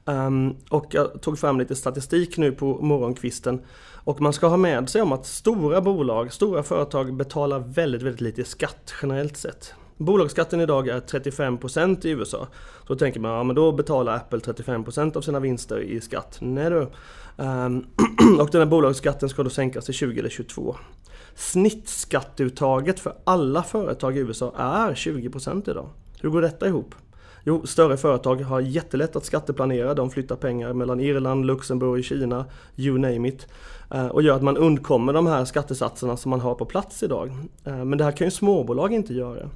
Um, 0.05 0.55
och 0.69 0.85
jag 0.91 1.21
tog 1.21 1.39
fram 1.39 1.59
lite 1.59 1.75
statistik 1.75 2.37
nu 2.37 2.51
på 2.51 2.81
morgonkvisten. 2.81 3.61
Och 3.93 4.21
man 4.21 4.33
ska 4.33 4.47
ha 4.47 4.57
med 4.57 4.89
sig 4.89 5.01
om 5.01 5.11
att 5.11 5.25
stora 5.25 5.81
bolag, 5.81 6.33
stora 6.33 6.63
företag 6.63 7.13
betalar 7.13 7.59
väldigt, 7.59 8.01
väldigt 8.01 8.21
lite 8.21 8.43
skatt 8.43 8.93
generellt 9.01 9.37
sett. 9.37 9.73
Bolagsskatten 9.97 10.61
idag 10.61 10.87
är 10.87 10.99
35% 10.99 12.05
i 12.05 12.09
USA. 12.09 12.47
Då 12.87 12.95
tänker 12.95 13.19
man, 13.19 13.31
ja 13.31 13.43
men 13.43 13.55
då 13.55 13.71
betalar 13.71 14.15
Apple 14.15 14.39
35% 14.39 15.17
av 15.17 15.21
sina 15.21 15.39
vinster 15.39 15.79
i 15.79 16.01
skatt. 16.01 16.37
Nej 16.41 16.69
du. 16.69 16.77
Um, 16.77 16.89
ehm, 17.37 17.85
och 18.39 18.49
den 18.51 18.61
här 18.61 18.65
bolagsskatten 18.65 19.29
ska 19.29 19.43
då 19.43 19.49
sänkas 19.49 19.85
till 19.85 19.93
20 19.93 20.19
eller 20.19 20.29
22. 20.29 20.75
Snittskatteuttaget 21.35 22.99
för 22.99 23.13
alla 23.23 23.63
företag 23.63 24.17
i 24.17 24.19
USA 24.19 24.53
är 24.57 24.93
20% 24.93 25.69
idag. 25.69 25.89
Hur 26.21 26.29
går 26.29 26.41
detta 26.41 26.67
ihop? 26.67 26.95
Jo, 27.47 27.65
större 27.65 27.97
företag 27.97 28.35
har 28.35 28.59
jättelätt 28.59 29.15
att 29.15 29.25
skatteplanera. 29.25 29.93
De 29.93 30.09
flyttar 30.09 30.35
pengar 30.35 30.73
mellan 30.73 30.99
Irland, 30.99 31.45
Luxemburg, 31.45 32.05
Kina, 32.05 32.45
you 32.75 32.97
name 32.97 33.27
it. 33.27 33.47
Eh, 33.91 34.07
och 34.07 34.21
gör 34.21 34.35
att 34.35 34.43
man 34.43 34.57
undkommer 34.57 35.13
de 35.13 35.27
här 35.27 35.45
skattesatserna 35.45 36.17
som 36.17 36.29
man 36.29 36.39
har 36.39 36.55
på 36.55 36.65
plats 36.65 37.03
idag. 37.03 37.31
Eh, 37.65 37.85
men 37.85 37.97
det 37.97 38.03
här 38.03 38.11
kan 38.11 38.27
ju 38.27 38.31
småbolag 38.31 38.93
inte 38.93 39.13
göra. 39.13 39.49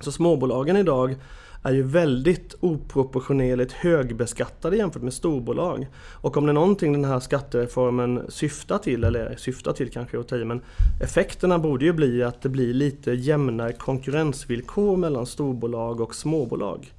Så 0.00 0.12
småbolagen 0.12 0.76
idag 0.76 1.16
är 1.62 1.72
ju 1.72 1.82
väldigt 1.82 2.54
oproportionerligt 2.60 3.72
högbeskattade 3.72 4.76
jämfört 4.76 5.02
med 5.02 5.12
storbolag. 5.12 5.86
Och 6.12 6.36
om 6.36 6.46
det 6.46 6.52
är 6.52 6.54
någonting 6.54 6.92
den 6.92 7.04
här 7.04 7.20
skattereformen 7.20 8.22
syftar 8.28 8.78
till, 8.78 9.04
eller 9.04 9.36
syftar 9.36 9.72
till 9.72 9.90
kanske 9.90 10.20
att 10.20 10.28
ta 10.28 10.36
i, 10.36 10.44
men 10.44 10.62
effekterna 11.02 11.58
borde 11.58 11.84
ju 11.84 11.92
bli 11.92 12.22
att 12.22 12.42
det 12.42 12.48
blir 12.48 12.74
lite 12.74 13.12
jämnare 13.12 13.72
konkurrensvillkor 13.72 14.96
mellan 14.96 15.26
storbolag 15.26 16.00
och 16.00 16.14
småbolag. 16.14 16.92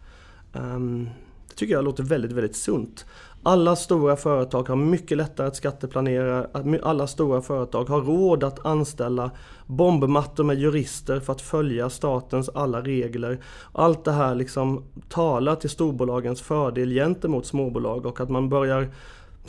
Ehm, 0.53 1.09
det 1.49 1.55
tycker 1.55 1.73
jag 1.73 1.83
låter 1.83 2.03
väldigt, 2.03 2.31
väldigt 2.31 2.55
sunt. 2.55 3.05
Alla 3.43 3.75
stora 3.75 4.15
företag 4.15 4.69
har 4.69 4.75
mycket 4.75 5.17
lättare 5.17 5.47
att 5.47 5.55
skatteplanera. 5.55 6.47
Alla 6.83 7.07
stora 7.07 7.41
företag 7.41 7.89
har 7.89 8.01
råd 8.01 8.43
att 8.43 8.65
anställa 8.65 9.31
bombmattor 9.65 10.43
med 10.43 10.59
jurister 10.59 11.19
för 11.19 11.33
att 11.33 11.41
följa 11.41 11.89
statens 11.89 12.49
alla 12.49 12.81
regler. 12.81 13.39
Allt 13.71 14.05
det 14.05 14.11
här 14.11 14.35
liksom 14.35 14.83
talar 15.09 15.55
till 15.55 15.69
storbolagens 15.69 16.41
fördel 16.41 16.89
gentemot 16.89 17.45
småbolag 17.45 18.05
och 18.05 18.19
att 18.19 18.29
man 18.29 18.49
börjar 18.49 18.89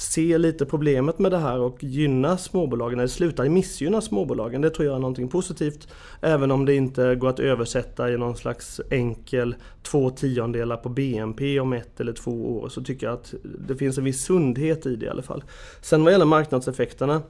se 0.01 0.39
lite 0.39 0.67
problemet 0.67 1.19
med 1.19 1.33
det 1.33 1.39
här 1.39 1.59
och 1.59 1.85
gynna 1.85 2.39
småbolagen, 2.39 2.99
eller 2.99 3.09
sluta 3.09 3.45
missgynna 3.45 4.01
småbolagen. 4.01 4.61
Det 4.61 4.71
tror 4.71 4.87
jag 4.87 4.95
är 4.95 5.01
någonting 5.01 5.29
positivt. 5.29 5.89
Även 6.21 6.51
om 6.51 6.65
det 6.65 6.75
inte 6.75 7.15
går 7.15 7.29
att 7.29 7.41
översätta 7.41 8.11
i 8.11 8.17
någon 8.17 8.37
slags 8.37 8.81
enkel 8.91 9.55
två 9.83 10.11
tiondelar 10.11 10.77
på 10.77 10.89
BNP 10.89 11.61
om 11.61 11.73
ett 11.73 12.01
eller 12.01 12.13
två 12.13 12.59
år 12.59 12.69
så 12.69 12.83
tycker 12.83 13.07
jag 13.07 13.15
att 13.15 13.35
det 13.69 13.77
finns 13.77 13.99
en 13.99 14.05
viss 14.05 14.25
sundhet 14.25 14.87
i 14.87 14.97
det 14.97 15.07
i 15.07 15.09
alla 15.09 15.23
fall. 15.23 15.45
Sen 15.81 16.05
vad 16.05 16.13
gäller 16.13 16.25
marknadseffekterna 16.25 17.23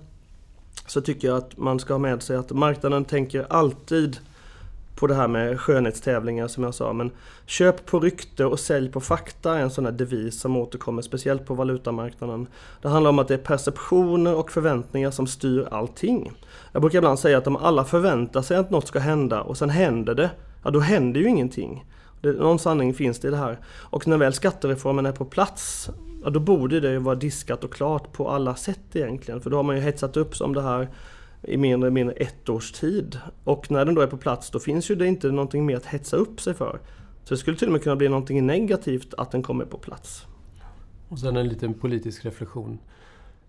så 0.86 1.00
tycker 1.00 1.28
jag 1.28 1.36
att 1.36 1.56
man 1.56 1.78
ska 1.78 1.94
ha 1.94 1.98
med 1.98 2.22
sig 2.22 2.36
att 2.36 2.50
marknaden 2.50 3.04
tänker 3.04 3.46
alltid 3.50 4.16
på 5.00 5.07
det 5.07 5.14
här 5.14 5.28
med 5.28 5.61
skönhetstävlingar 5.61 6.49
som 6.49 6.64
jag 6.64 6.75
sa. 6.75 6.92
Men 6.92 7.11
köp 7.47 7.87
på 7.87 8.00
rykte 8.00 8.45
och 8.45 8.61
sälj 8.61 8.90
på 8.90 9.00
fakta 9.00 9.59
är 9.59 9.62
en 9.62 9.71
sån 9.71 9.85
här 9.85 9.92
devis 9.92 10.40
som 10.40 10.57
återkommer 10.57 11.02
speciellt 11.02 11.47
på 11.47 11.54
valutamarknaden. 11.54 12.47
Det 12.83 12.88
handlar 12.88 13.11
om 13.11 13.19
att 13.19 13.28
det 13.28 13.35
är 13.35 13.38
perceptioner 13.38 14.35
och 14.35 14.50
förväntningar 14.50 15.11
som 15.11 15.26
styr 15.26 15.69
allting. 15.71 16.33
Jag 16.73 16.83
brukar 16.83 16.99
ibland 16.99 17.19
säga 17.19 17.38
att 17.38 17.47
om 17.47 17.57
alla 17.57 17.85
förväntar 17.85 18.42
sig 18.42 18.57
att 18.57 18.71
något 18.71 18.88
ska 18.88 18.99
hända 18.99 19.42
och 19.42 19.57
sen 19.57 19.71
händer 19.71 20.14
det, 20.14 20.30
ja 20.64 20.71
då 20.71 20.80
händer 20.80 21.21
ju 21.21 21.28
ingenting. 21.28 21.85
Det, 22.21 22.33
någon 22.33 22.59
sanning 22.59 22.95
finns 22.95 23.19
det 23.19 23.28
i 23.28 23.30
det 23.30 23.37
här. 23.37 23.59
Och 23.66 24.09
när 24.09 24.16
väl 24.16 24.33
skattereformen 24.33 25.07
är 25.07 25.12
på 25.12 25.25
plats, 25.25 25.90
ja 26.25 26.30
då 26.30 26.40
borde 26.40 26.80
det 26.80 26.90
ju 26.90 26.99
vara 26.99 27.14
diskat 27.14 27.64
och 27.64 27.73
klart 27.73 28.12
på 28.12 28.30
alla 28.30 28.54
sätt 28.54 28.80
egentligen. 28.92 29.40
För 29.40 29.50
då 29.50 29.57
har 29.57 29.62
man 29.62 29.76
ju 29.76 29.83
hetsat 29.83 30.16
upp 30.16 30.40
om 30.40 30.54
det 30.54 30.62
här 30.62 30.88
i 31.42 31.56
mindre 31.56 31.88
än 31.88 31.94
mindre 31.94 32.14
ett 32.14 32.49
års 32.49 32.73
tid. 32.73 33.18
Och 33.44 33.70
när 33.70 33.85
den 33.85 33.94
då 33.94 34.00
är 34.00 34.06
på 34.06 34.16
plats 34.16 34.50
då 34.50 34.59
finns 34.59 34.90
ju 34.90 34.94
det 34.94 35.06
inte 35.06 35.30
någonting 35.30 35.66
mer 35.66 35.76
att 35.76 35.87
hetsa 35.87 36.16
upp 36.16 36.40
sig 36.40 36.54
för. 36.54 36.80
Så 37.25 37.35
det 37.35 37.38
skulle 37.38 37.56
till 37.56 37.68
och 37.68 37.73
med 37.73 37.82
kunna 37.82 37.97
bli 37.97 38.09
någonting 38.09 38.47
negativt 38.47 39.14
att 39.14 39.30
den 39.30 39.42
kommer 39.42 39.64
på 39.64 39.78
plats. 39.78 40.26
Och 41.09 41.18
sen 41.18 41.37
en 41.37 41.49
liten 41.49 41.75
politisk 41.75 42.25
reflektion. 42.25 42.78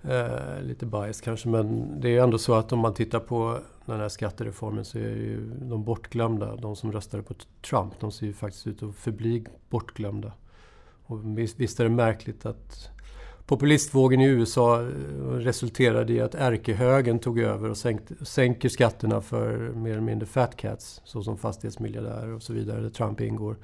Eh, 0.03 0.61
lite 0.61 0.85
bias 0.85 1.21
kanske 1.21 1.49
men 1.49 1.99
det 2.01 2.17
är 2.17 2.23
ändå 2.23 2.37
så 2.37 2.53
att 2.53 2.71
om 2.71 2.79
man 2.79 2.93
tittar 2.93 3.19
på 3.19 3.59
den 3.85 3.99
här 3.99 4.09
skattereformen 4.09 4.85
så 4.85 4.97
är 4.97 5.01
ju 5.01 5.51
de 5.61 5.83
bortglömda, 5.83 6.55
de 6.55 6.75
som 6.75 6.91
röstade 6.91 7.23
på 7.23 7.33
Trump, 7.69 7.93
de 7.99 8.11
ser 8.11 8.25
ju 8.25 8.33
faktiskt 8.33 8.67
ut 8.67 8.83
att 8.83 8.95
förbli 8.95 9.45
bortglömda. 9.69 10.33
Och 11.03 11.37
visst, 11.37 11.59
visst 11.59 11.79
är 11.79 11.83
det 11.83 11.89
märkligt 11.89 12.45
att 12.45 12.89
populistvågen 13.51 14.21
i 14.21 14.25
USA 14.25 14.81
eh, 14.81 14.87
resulterade 15.31 16.13
i 16.13 16.21
att 16.21 16.35
ärkehögen 16.35 17.19
tog 17.19 17.39
över 17.39 17.69
och 17.69 17.77
sänkte, 17.77 18.25
sänker 18.25 18.69
skatterna 18.69 19.21
för 19.21 19.57
mer 19.75 19.91
eller 19.91 20.01
mindre 20.01 20.25
fat 20.25 20.55
cats, 20.57 21.01
såsom 21.03 21.37
fastighetsmiljardärer 21.37 22.33
och 22.33 22.43
så 22.43 22.53
vidare, 22.53 22.81
där 22.81 22.89
Trump 22.89 23.21
ingår. 23.21 23.55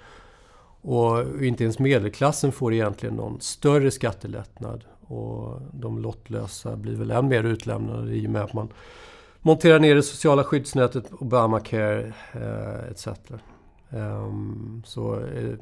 Och 0.82 1.44
inte 1.44 1.64
ens 1.64 1.80
medelklassen 1.80 2.52
får 2.52 2.74
egentligen 2.74 3.16
någon 3.16 3.42
större 3.42 3.92
skattelättnad. 3.92 4.84
Och 5.02 5.62
de 5.74 6.00
lottlösa 6.00 6.76
blir 6.76 6.96
väl 6.96 7.12
än 7.12 7.28
mer 7.28 7.44
utlämnade 7.44 8.16
i 8.16 8.28
och 8.28 8.32
med 8.32 8.42
att 8.42 8.54
man 8.54 8.70
monterar 9.42 9.80
ner 9.80 9.96
det 9.96 10.04
sociala 10.04 10.44
skyddsnätet, 10.44 11.12
Obamacare 11.12 12.14
eh, 12.34 12.92
etc. 12.92 13.08
Um, 13.08 13.40
ehm, 13.90 14.84
så 14.86 15.16
eh, 15.20 15.56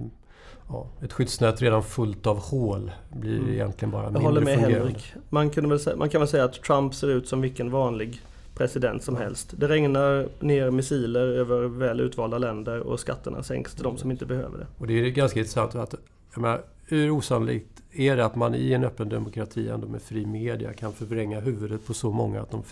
ja, 0.70 0.88
ett 1.02 1.14
skyddsnät 1.14 1.62
redan 1.62 1.84
fullt 1.84 2.28
av 2.28 2.40
hål 2.40 2.92
blir 3.14 3.40
mm. 3.40 3.54
egentligen 3.54 3.92
bara 3.92 4.04
mindre 4.04 4.22
Jag 4.22 4.28
håller 4.28 4.42
med 4.42 4.54
fungerande. 4.60 4.88
Henrik. 4.88 5.14
Man, 5.30 5.50
kunde 5.50 5.70
väl 5.70 5.98
man 5.98 6.10
kan 6.10 6.22
väl 6.22 6.28
säga 6.28 6.44
att 6.44 6.64
Trump 6.64 6.96
ser 6.96 7.08
ut 7.08 7.28
som 7.28 7.42
vilken 7.42 7.72
vanlig 7.72 8.22
president 8.56 9.04
som 9.04 9.16
helst. 9.16 9.54
Det 9.58 9.68
regnar 9.68 10.28
ner 10.40 10.72
missiler 10.72 11.28
över 11.28 11.62
väl 11.62 12.00
utvalda 12.00 12.38
länder 12.38 12.80
och 12.80 13.00
skatterna 13.00 13.44
sänks 13.44 13.74
till 13.74 13.84
de 13.84 13.98
som 13.98 14.12
inte 14.12 14.26
behöver 14.26 14.58
det. 14.58 14.68
Och 14.78 14.88
det 14.88 14.94
är 14.94 15.10
ganska 15.10 15.40
intressant 15.40 15.76
att 15.76 15.96
jag 16.34 16.42
menar, 16.42 16.62
hur 16.88 17.12
osannolikt 17.12 17.82
är 17.92 18.18
det 18.18 18.26
att 18.26 18.36
man 18.36 18.56
i 18.56 18.74
en 18.74 18.84
öppen 18.84 19.10
demokrati 19.10 19.70
ändå 19.70 19.88
med 19.88 20.02
fri 20.02 20.26
media 20.26 20.74
kan 20.74 20.94
förvränga 20.94 21.40
huvudet 21.40 21.88
på 21.88 21.94
så 21.94 22.12
många 22.12 22.42
att 22.42 22.52
de 22.52 22.64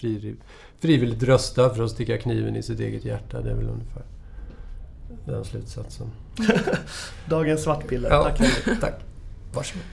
frivilligt 0.79 1.23
röstar 1.23 1.69
för 1.69 1.83
att 1.83 1.91
sticka 1.91 2.17
kniven 2.17 2.55
i 2.55 2.63
sitt 2.63 2.79
eget 2.79 3.05
hjärta. 3.05 3.41
Det 3.41 3.51
är 3.51 3.55
väl 3.55 3.69
ungefär 3.69 4.03
den 5.25 5.46
slutsatsen. 5.46 6.12
Dagens 7.29 7.63
svartpiller. 7.63 8.10
Ja, 8.10 8.24
tack. 8.24 8.41
tack. 8.82 9.01
Varsågod. 9.53 9.84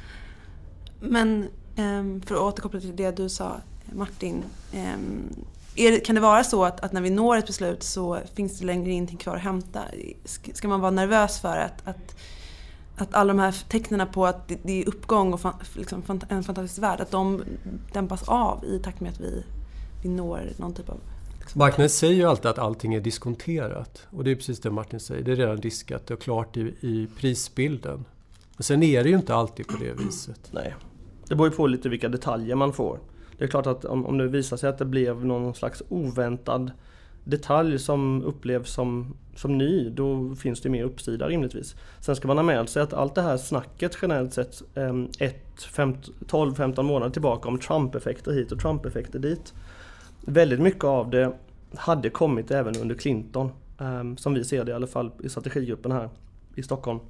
Men 1.00 1.48
um, 1.76 2.22
för 2.22 2.34
att 2.34 2.40
återkoppla 2.40 2.80
till 2.80 2.96
det 2.96 3.16
du 3.16 3.28
sa 3.28 3.56
Martin. 3.92 4.44
Det, 5.74 6.00
kan 6.00 6.14
det 6.14 6.20
vara 6.20 6.44
så 6.44 6.64
att, 6.64 6.80
att, 6.80 6.92
när 6.92 7.00
vi 7.00 7.10
når 7.10 7.36
ett 7.36 7.46
beslut 7.46 7.82
så 7.82 8.18
finns 8.34 8.58
det 8.58 8.66
längre 8.66 8.90
ingenting 8.90 9.16
kvar 9.16 9.36
att 9.36 9.42
hämta? 9.42 9.84
Ska 10.54 10.68
man 10.68 10.80
vara 10.80 10.90
nervös 10.90 11.40
för 11.40 11.56
att, 11.56 11.88
att, 11.88 12.16
att 12.96 13.14
alla 13.14 13.32
de 13.32 13.38
här 13.38 13.64
tecknen 13.68 14.06
på 14.12 14.26
att 14.26 14.48
det, 14.48 14.58
det 14.62 14.82
är 14.82 14.88
uppgång 14.88 15.32
och 15.32 15.40
fan, 15.40 15.54
liksom, 15.74 16.02
en 16.28 16.44
fantastisk 16.44 16.82
värld, 16.82 17.00
att 17.00 17.10
de 17.10 17.42
dämpas 17.92 18.22
av 18.28 18.64
i 18.64 18.78
takt 18.78 19.00
med 19.00 19.12
att 19.12 19.20
vi, 19.20 19.44
vi 20.02 20.08
når 20.08 20.52
någon 20.56 20.74
typ 20.74 20.88
av 20.88 21.00
Marknaden 21.54 21.90
säger 21.90 22.14
ju 22.14 22.24
alltid 22.24 22.46
att 22.46 22.58
allting 22.58 22.94
är 22.94 23.00
diskonterat. 23.00 24.06
Och 24.10 24.24
det 24.24 24.30
är 24.30 24.34
precis 24.34 24.60
det 24.60 24.70
Martin 24.70 25.00
säger. 25.00 25.22
Det 25.22 25.32
är 25.32 25.36
redan 25.36 25.60
diskat 25.60 26.10
och 26.10 26.20
klart 26.20 26.56
i, 26.56 26.60
i 26.80 27.08
prisbilden. 27.16 28.04
Men 28.56 28.62
sen 28.62 28.82
är 28.82 29.02
det 29.02 29.08
ju 29.08 29.16
inte 29.16 29.34
alltid 29.34 29.66
på 29.66 29.76
det 29.76 29.92
viset. 29.92 30.40
Nej. 30.52 30.74
Det 31.28 31.34
beror 31.34 31.48
ju 31.48 31.56
på 31.56 31.66
lite 31.66 31.88
vilka 31.88 32.08
detaljer 32.08 32.56
man 32.56 32.72
får. 32.72 32.98
Det 33.38 33.44
är 33.44 33.48
klart 33.48 33.66
att 33.66 33.84
om, 33.84 34.06
om 34.06 34.18
det 34.18 34.28
visar 34.28 34.56
sig 34.56 34.68
att 34.68 34.78
det 34.78 34.84
blev 34.84 35.24
någon 35.24 35.54
slags 35.54 35.82
oväntad 35.88 36.70
detalj 37.24 37.78
som 37.78 38.22
upplevs 38.22 38.72
som, 38.72 39.16
som 39.36 39.58
ny, 39.58 39.90
då 39.90 40.34
finns 40.34 40.60
det 40.60 40.68
mer 40.68 40.84
uppsida 40.84 41.28
rimligtvis. 41.28 41.74
Sen 42.00 42.16
ska 42.16 42.28
man 42.28 42.38
ha 42.38 42.44
med 42.44 42.68
sig 42.68 42.82
att 42.82 42.92
allt 42.92 43.14
det 43.14 43.22
här 43.22 43.36
snacket 43.36 43.98
generellt 44.02 44.34
sett 44.34 44.62
12-15 44.74 46.82
månader 46.82 47.12
tillbaka 47.12 47.48
om 47.48 47.58
Trump-effekter 47.58 48.32
hit 48.32 48.52
och 48.52 48.60
Trump-effekter 48.60 49.18
dit 49.18 49.54
väldigt 50.20 50.60
mycket 50.60 50.84
av 50.84 51.10
det 51.10 51.32
hade 51.74 52.10
kommit 52.10 52.50
även 52.50 52.76
under 52.76 52.94
Clinton. 52.94 53.50
Um, 53.78 54.16
som 54.16 54.34
vi 54.34 54.44
ser 54.44 54.64
det 54.64 54.70
i 54.70 54.74
alla 54.74 54.86
fall 54.86 55.10
i 55.22 55.28
strategigruppen 55.28 55.92
här 55.92 56.08
i 56.54 56.62
Stockholm. 56.62 57.00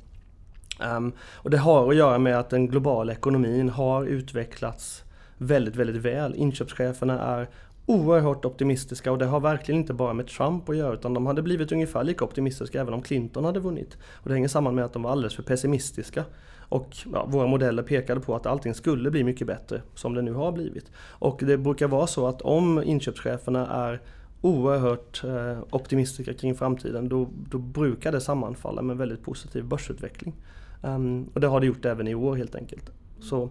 Um, 0.96 1.12
och 1.34 1.50
det 1.50 1.58
har 1.58 1.90
att 1.90 1.96
göra 1.96 2.18
med 2.18 2.38
att 2.38 2.50
den 2.50 2.66
globala 2.66 3.12
ekonomin 3.12 3.68
har 3.68 4.04
utvecklats 4.04 5.04
väldigt, 5.38 5.76
väldigt 5.76 6.02
väl. 6.02 6.34
Inköpscheferna 6.34 7.20
är 7.20 7.48
oerhört 7.86 8.44
optimistiska 8.44 9.12
och 9.12 9.18
det 9.18 9.26
har 9.26 9.40
verkligen 9.40 9.80
inte 9.80 9.94
bara 9.94 10.12
med 10.12 10.26
Trump 10.26 10.68
att 10.68 10.76
göra 10.76 10.94
utan 10.94 11.14
de 11.14 11.26
hade 11.26 11.42
blivit 11.42 11.72
ungefär 11.72 12.04
lika 12.04 12.24
optimistiska 12.24 12.80
även 12.80 12.94
om 12.94 13.02
Clinton 13.02 13.44
hade 13.44 13.60
vunnit. 13.60 13.96
Och 14.14 14.28
det 14.28 14.34
hänger 14.34 14.48
samman 14.48 14.74
med 14.74 14.84
att 14.84 14.92
de 14.92 15.02
var 15.02 15.10
alldeles 15.10 15.34
för 15.34 15.42
pessimistiska. 15.42 16.24
Och 16.70 16.96
ja, 17.12 17.26
våra 17.26 17.46
modeller 17.46 17.82
pekade 17.82 18.20
på 18.20 18.36
att 18.36 18.46
allting 18.46 18.74
skulle 18.74 19.10
bli 19.10 19.24
mycket 19.24 19.46
bättre 19.46 19.82
som 19.94 20.14
det 20.14 20.22
nu 20.22 20.32
har 20.32 20.52
blivit. 20.52 20.90
Och 20.96 21.40
det 21.46 21.58
brukar 21.58 21.88
vara 21.88 22.06
så 22.06 22.26
att 22.26 22.42
om 22.42 22.82
inköpscheferna 22.82 23.66
är 23.66 24.00
oerhört 24.40 25.24
eh, 25.24 25.58
optimistiska 25.70 26.34
kring 26.34 26.54
framtiden 26.54 27.08
då, 27.08 27.28
då 27.50 27.58
brukar 27.58 28.12
det 28.12 28.20
sammanfalla 28.20 28.82
med 28.82 28.96
väldigt 28.96 29.22
positiv 29.22 29.64
börsutveckling. 29.64 30.34
Um, 30.82 31.30
och 31.34 31.40
det 31.40 31.46
har 31.46 31.60
det 31.60 31.66
gjort 31.66 31.84
även 31.84 32.08
i 32.08 32.14
år 32.14 32.36
helt 32.36 32.54
enkelt. 32.54 32.90
Så, 33.20 33.50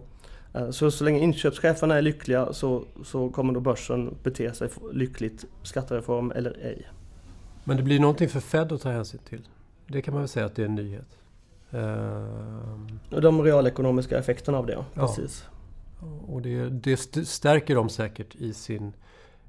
uh, 0.56 0.70
så, 0.70 0.90
så 0.90 1.04
länge 1.04 1.18
inköpscheferna 1.18 1.94
är 1.94 2.02
lyckliga 2.02 2.52
så, 2.52 2.84
så 3.04 3.28
kommer 3.28 3.52
då 3.52 3.60
börsen 3.60 4.14
bete 4.22 4.54
sig 4.54 4.68
lyckligt, 4.92 5.44
skattereform 5.62 6.30
eller 6.30 6.56
ej. 6.62 6.88
Men 7.64 7.76
det 7.76 7.82
blir 7.82 8.00
någonting 8.00 8.28
för 8.28 8.40
Fed 8.40 8.72
att 8.72 8.80
ta 8.82 8.90
hänsyn 8.90 9.20
till? 9.28 9.42
det 9.92 10.02
kan 10.02 10.14
man 10.14 10.22
väl 10.22 10.28
säga 10.28 10.46
att 10.46 10.54
det 10.54 10.62
är 10.62 10.66
en 10.66 10.74
nyhet. 10.74 11.18
Ehm. 11.72 13.00
Och 13.10 13.20
de 13.20 13.42
realekonomiska 13.42 14.18
effekterna 14.18 14.58
av 14.58 14.66
det, 14.66 14.72
ja. 14.72 14.84
Precis. 14.94 15.44
Och 16.26 16.42
det, 16.42 16.68
det 16.68 16.96
stärker 17.26 17.74
dem 17.74 17.88
säkert 17.88 18.34
i 18.34 18.54
sin, 18.54 18.92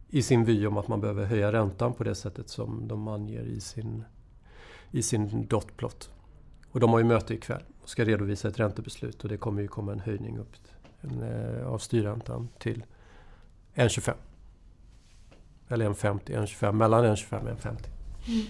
i 0.09 0.21
sin 0.21 0.45
vy 0.45 0.67
om 0.67 0.77
att 0.77 0.87
man 0.87 1.01
behöver 1.01 1.25
höja 1.25 1.51
räntan 1.51 1.93
på 1.93 2.03
det 2.03 2.15
sättet 2.15 2.49
som 2.49 2.87
de 2.87 3.07
anger 3.07 3.41
i 3.41 3.61
sin, 3.61 4.03
i 4.91 5.03
sin 5.03 5.47
dotplot. 5.47 6.09
Och 6.71 6.79
de 6.79 6.89
har 6.89 6.99
ju 6.99 7.05
möte 7.05 7.33
ikväll 7.33 7.63
och 7.81 7.89
ska 7.89 8.05
redovisa 8.05 8.47
ett 8.47 8.59
räntebeslut 8.59 9.23
och 9.23 9.29
det 9.29 9.37
kommer 9.37 9.61
ju 9.61 9.67
komma 9.67 9.91
en 9.91 9.99
höjning 9.99 10.39
upp 10.39 10.55
en, 11.01 11.23
eh, 11.23 11.67
av 11.67 11.77
styrräntan 11.77 12.49
till 12.59 12.85
1,25. 13.73 14.13
Eller 15.69 15.85
1,50, 15.85 16.19
1,25, 16.35 16.71
mellan 16.71 17.05
1,25 17.05 17.41
och 17.41 17.49
1,50. 17.49 17.89
Mm. 18.27 18.45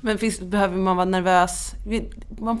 Men 0.00 0.18
finns, 0.18 0.40
behöver 0.40 0.76
man 0.76 0.96
vara 0.96 1.04
nervös? 1.04 1.74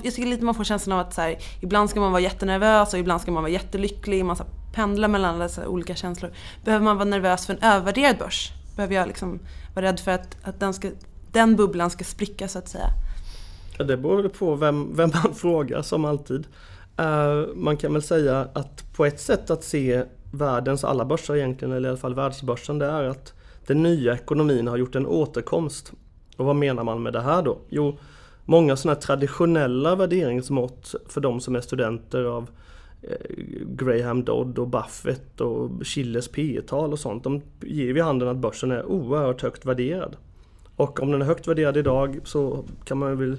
jag 0.02 0.14
tycker 0.14 0.26
lite 0.26 0.44
man 0.44 0.54
får 0.54 0.64
känslan 0.64 0.98
av 0.98 1.06
att 1.06 1.14
så 1.14 1.20
här, 1.20 1.36
ibland 1.60 1.90
ska 1.90 2.00
man 2.00 2.12
vara 2.12 2.22
jättenervös 2.22 2.92
och 2.94 2.98
ibland 2.98 3.20
ska 3.20 3.32
man 3.32 3.42
vara 3.42 3.52
jättelycklig. 3.52 4.24
Man 4.24 4.36
pendlar 4.74 5.08
mellan 5.08 5.34
alla 5.34 5.66
olika 5.66 5.94
känslor. 5.94 6.32
Behöver 6.64 6.84
man 6.84 6.96
vara 6.96 7.08
nervös 7.08 7.46
för 7.46 7.52
en 7.54 7.62
övervärderad 7.62 8.18
börs? 8.18 8.52
Behöver 8.76 8.94
jag 8.94 9.06
liksom 9.08 9.38
vara 9.74 9.86
rädd 9.86 10.00
för 10.00 10.10
att, 10.10 10.36
att 10.42 10.60
den, 10.60 10.74
ska, 10.74 10.90
den 11.32 11.56
bubblan 11.56 11.90
ska 11.90 12.04
spricka 12.04 12.48
så 12.48 12.58
att 12.58 12.68
säga? 12.68 12.88
Ja, 13.78 13.84
det 13.84 13.96
beror 13.96 14.28
på 14.28 14.54
vem, 14.54 14.96
vem 14.96 15.10
man 15.24 15.34
frågar 15.34 15.82
som 15.82 16.04
alltid. 16.04 16.46
Uh, 17.00 17.54
man 17.54 17.76
kan 17.76 17.92
väl 17.92 18.02
säga 18.02 18.48
att 18.52 18.92
på 18.96 19.04
ett 19.04 19.20
sätt 19.20 19.50
att 19.50 19.64
se 19.64 20.04
världens 20.32 20.84
alla 20.84 21.04
börser 21.04 21.36
egentligen, 21.36 21.74
eller 21.74 21.88
i 21.88 21.90
alla 21.90 21.98
fall 21.98 22.14
världsbörsen, 22.14 22.78
det 22.78 22.86
är 22.86 23.04
att 23.04 23.32
den 23.66 23.82
nya 23.82 24.14
ekonomin 24.14 24.66
har 24.66 24.76
gjort 24.76 24.94
en 24.94 25.06
återkomst. 25.06 25.92
Och 26.36 26.46
vad 26.46 26.56
menar 26.56 26.84
man 26.84 27.02
med 27.02 27.12
det 27.12 27.20
här 27.20 27.42
då? 27.42 27.58
Jo, 27.68 27.98
många 28.44 28.76
sådana 28.76 29.00
traditionella 29.00 29.96
värderingsmått 29.96 30.94
för 31.08 31.20
de 31.20 31.40
som 31.40 31.56
är 31.56 31.60
studenter 31.60 32.24
av 32.24 32.50
eh, 33.02 33.36
Graham 33.66 34.24
Dodd 34.24 34.58
och 34.58 34.68
Buffett 34.68 35.40
och 35.40 35.70
Chilles 35.84 36.28
P 36.28 36.60
tal 36.66 36.92
och 36.92 36.98
sånt. 36.98 37.24
De 37.24 37.42
ger 37.60 37.92
vid 37.92 38.02
handen 38.02 38.28
att 38.28 38.36
börsen 38.36 38.70
är 38.70 38.84
oerhört 38.84 39.42
högt 39.42 39.64
värderad. 39.64 40.16
Och 40.76 41.02
om 41.02 41.10
den 41.10 41.22
är 41.22 41.26
högt 41.26 41.48
värderad 41.48 41.76
idag 41.76 42.20
så 42.24 42.64
kan 42.84 42.98
man 42.98 43.18
väl 43.18 43.38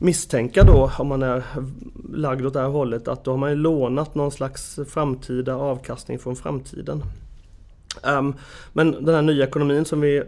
misstänka 0.00 0.64
då, 0.64 0.90
om 0.98 1.06
man 1.06 1.22
är 1.22 1.44
lagd 2.12 2.46
åt 2.46 2.52
det 2.52 2.60
här 2.60 2.68
hållet, 2.68 3.08
att 3.08 3.24
då 3.24 3.30
har 3.30 3.38
man 3.38 3.50
ju 3.50 3.56
lånat 3.56 4.14
någon 4.14 4.30
slags 4.30 4.78
framtida 4.88 5.56
avkastning 5.56 6.18
från 6.18 6.36
framtiden. 6.36 7.02
Um, 8.02 8.34
men 8.72 9.04
den 9.04 9.14
här 9.14 9.22
nya 9.22 9.46
ekonomin 9.46 9.84
som, 9.84 10.00
vi, 10.00 10.22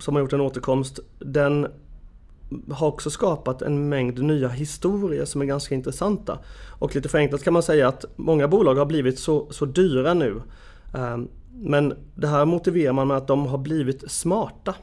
som 0.00 0.14
har 0.14 0.22
gjort 0.22 0.32
en 0.32 0.40
återkomst, 0.40 1.00
den 1.18 1.66
har 2.70 2.86
också 2.86 3.10
skapat 3.10 3.62
en 3.62 3.88
mängd 3.88 4.22
nya 4.22 4.48
historier 4.48 5.24
som 5.24 5.40
är 5.40 5.46
ganska 5.46 5.74
intressanta. 5.74 6.38
Och 6.68 6.94
lite 6.94 7.08
förenklat 7.08 7.42
kan 7.42 7.52
man 7.52 7.62
säga 7.62 7.88
att 7.88 8.04
många 8.16 8.48
bolag 8.48 8.74
har 8.74 8.86
blivit 8.86 9.18
så, 9.18 9.46
så 9.50 9.64
dyra 9.64 10.14
nu. 10.14 10.42
Um, 10.94 11.28
men 11.54 11.94
det 12.14 12.26
här 12.26 12.44
motiverar 12.44 12.92
man 12.92 13.08
med 13.08 13.16
att 13.16 13.26
de 13.26 13.46
har 13.46 13.58
blivit 13.58 14.10
smarta. 14.10 14.74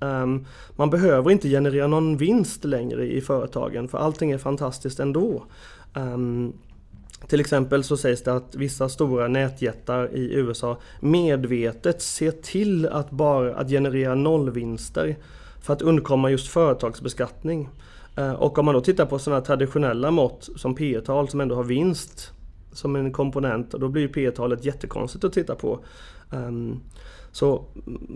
Um, 0.00 0.46
man 0.76 0.90
behöver 0.90 1.30
inte 1.30 1.48
generera 1.48 1.86
någon 1.86 2.16
vinst 2.16 2.64
längre 2.64 3.06
i 3.06 3.20
företagen 3.20 3.88
för 3.88 3.98
allting 3.98 4.30
är 4.30 4.38
fantastiskt 4.38 5.00
ändå. 5.00 5.44
Um, 5.94 6.52
till 7.28 7.40
exempel 7.40 7.84
så 7.84 7.96
sägs 7.96 8.22
det 8.22 8.32
att 8.32 8.54
vissa 8.54 8.88
stora 8.88 9.28
nätjättar 9.28 10.16
i 10.16 10.34
USA 10.34 10.78
medvetet 11.00 12.02
ser 12.02 12.30
till 12.30 12.86
att 12.86 13.10
bara 13.10 13.56
att 13.56 13.68
generera 13.68 14.14
nollvinster 14.14 15.16
för 15.62 15.72
att 15.72 15.82
undkomma 15.82 16.30
just 16.30 16.48
företagsbeskattning. 16.48 17.68
Eh, 18.16 18.32
och 18.32 18.58
om 18.58 18.64
man 18.64 18.74
då 18.74 18.80
tittar 18.80 19.06
på 19.06 19.18
sådana 19.18 19.42
traditionella 19.42 20.10
mått 20.10 20.48
som 20.56 20.74
P 20.74 21.00
tal 21.00 21.28
som 21.28 21.40
ändå 21.40 21.54
har 21.54 21.64
vinst 21.64 22.32
som 22.72 22.96
en 22.96 23.12
komponent, 23.12 23.70
då 23.70 23.88
blir 23.88 24.08
P 24.08 24.30
talet 24.30 24.64
jättekonstigt 24.64 25.24
att 25.24 25.32
titta 25.32 25.54
på. 25.54 25.84
Ehm, 26.32 26.80
så, 27.34 27.64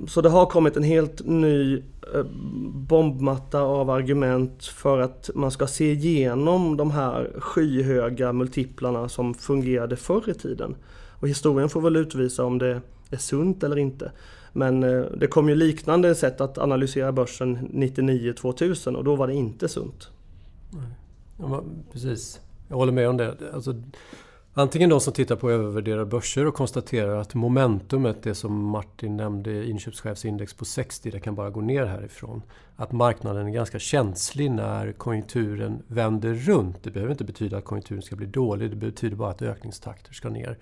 så 0.09 0.21
det 0.21 0.29
har 0.29 0.47
kommit 0.47 0.77
en 0.77 0.83
helt 0.83 1.27
ny 1.27 1.77
eh, 2.15 2.25
bombmatta 2.73 3.61
av 3.61 3.91
argument 3.91 4.65
för 4.65 4.99
att 4.99 5.31
man 5.35 5.51
ska 5.51 5.67
se 5.67 5.93
igenom 5.93 6.77
de 6.77 6.91
här 6.91 7.31
skyhöga 7.39 8.33
multiplarna 8.33 9.09
som 9.09 9.35
fungerade 9.35 9.97
förr 9.97 10.31
i 10.31 10.35
tiden. 10.35 10.77
Och 11.21 11.29
historien 11.29 11.69
får 11.69 11.81
väl 11.81 11.97
utvisa 11.97 12.45
om 12.45 12.59
det 12.59 12.81
är 13.11 13.17
sunt 13.17 13.63
eller 13.63 13.79
inte. 13.79 14.13
Men 14.53 14.83
eh, 14.83 15.05
det 15.17 15.27
kom 15.27 15.49
ju 15.49 15.55
liknande 15.55 16.15
sätt 16.15 16.41
att 16.41 16.59
analysera 16.59 17.13
börsen 17.13 17.59
99-2000 17.59 18.95
och 18.95 19.05
då 19.05 19.17
var 19.17 19.27
det 19.27 19.35
inte 19.35 19.69
sunt. 19.69 20.09
Ja, 21.39 21.63
precis, 21.93 22.41
jag 22.69 22.77
håller 22.77 22.93
med 22.93 23.09
om 23.09 23.17
det. 23.17 23.37
Alltså, 23.55 23.75
Antingen 24.55 24.91
de 24.91 25.01
som 25.01 25.13
tittar 25.13 25.37
på 25.37 25.51
övervärderade 25.51 26.07
börser 26.07 26.47
och 26.47 26.55
konstaterar 26.55 27.17
att 27.17 27.35
momentumet, 27.35 28.23
det 28.23 28.35
som 28.35 28.65
Martin 28.65 29.17
nämnde, 29.17 29.69
inköpschefsindex 29.69 30.55
på 30.55 30.65
60, 30.65 31.11
det 31.11 31.21
kan 31.21 31.35
bara 31.35 31.51
gå 31.51 31.61
ner 31.61 31.85
härifrån. 31.85 32.43
Att 32.77 32.93
marknaden 32.93 33.47
är 33.47 33.51
ganska 33.51 33.79
känslig 33.79 34.51
när 34.51 34.93
konjunkturen 34.93 35.83
vänder 35.87 36.35
runt. 36.35 36.83
Det 36.83 36.91
behöver 36.91 37.13
inte 37.13 37.25
betyda 37.25 37.59
att 37.59 37.65
konjunkturen 37.65 38.03
ska 38.03 38.17
bli 38.17 38.27
dålig, 38.27 38.71
det 38.71 38.77
betyder 38.77 39.17
bara 39.17 39.31
att 39.31 39.43
ökningstakter 39.43 40.13
ska 40.13 40.29
ner. 40.29 40.59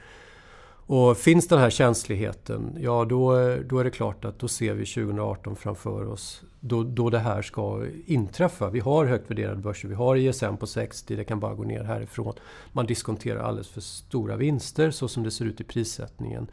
Och 0.87 1.16
finns 1.16 1.49
den 1.49 1.59
här 1.59 1.70
känsligheten, 1.70 2.77
ja 2.81 3.05
då, 3.05 3.57
då 3.64 3.79
är 3.79 3.85
det 3.85 3.90
klart 3.90 4.25
att 4.25 4.38
då 4.38 4.49
ser 4.49 4.75
vi 4.75 4.87
2018 4.87 5.57
framför 5.57 6.09
oss 6.09 6.42
då, 6.61 6.83
då 6.83 7.11
det 7.11 7.18
här 7.18 7.42
ska 7.42 7.87
inträffa. 8.07 8.70
Vi 8.70 8.81
har 8.81 9.05
högt 9.05 9.31
värderade 9.31 9.57
börser, 9.57 9.88
vi 9.88 9.94
har 9.94 10.16
ISM 10.16 10.57
på 10.61 10.66
60, 10.66 11.16
det 11.16 11.25
kan 11.25 11.40
bara 11.40 11.55
gå 11.55 11.64
ner 11.64 11.85
härifrån. 11.85 12.35
Man 12.72 12.87
diskonterar 12.87 13.40
alldeles 13.40 13.68
för 13.68 13.81
stora 13.81 14.37
vinster 14.37 14.90
så 14.90 15.09
som 15.09 15.22
det 15.22 15.31
ser 15.31 15.44
ut 15.44 15.61
i 15.61 15.64
prissättningen 15.64 16.46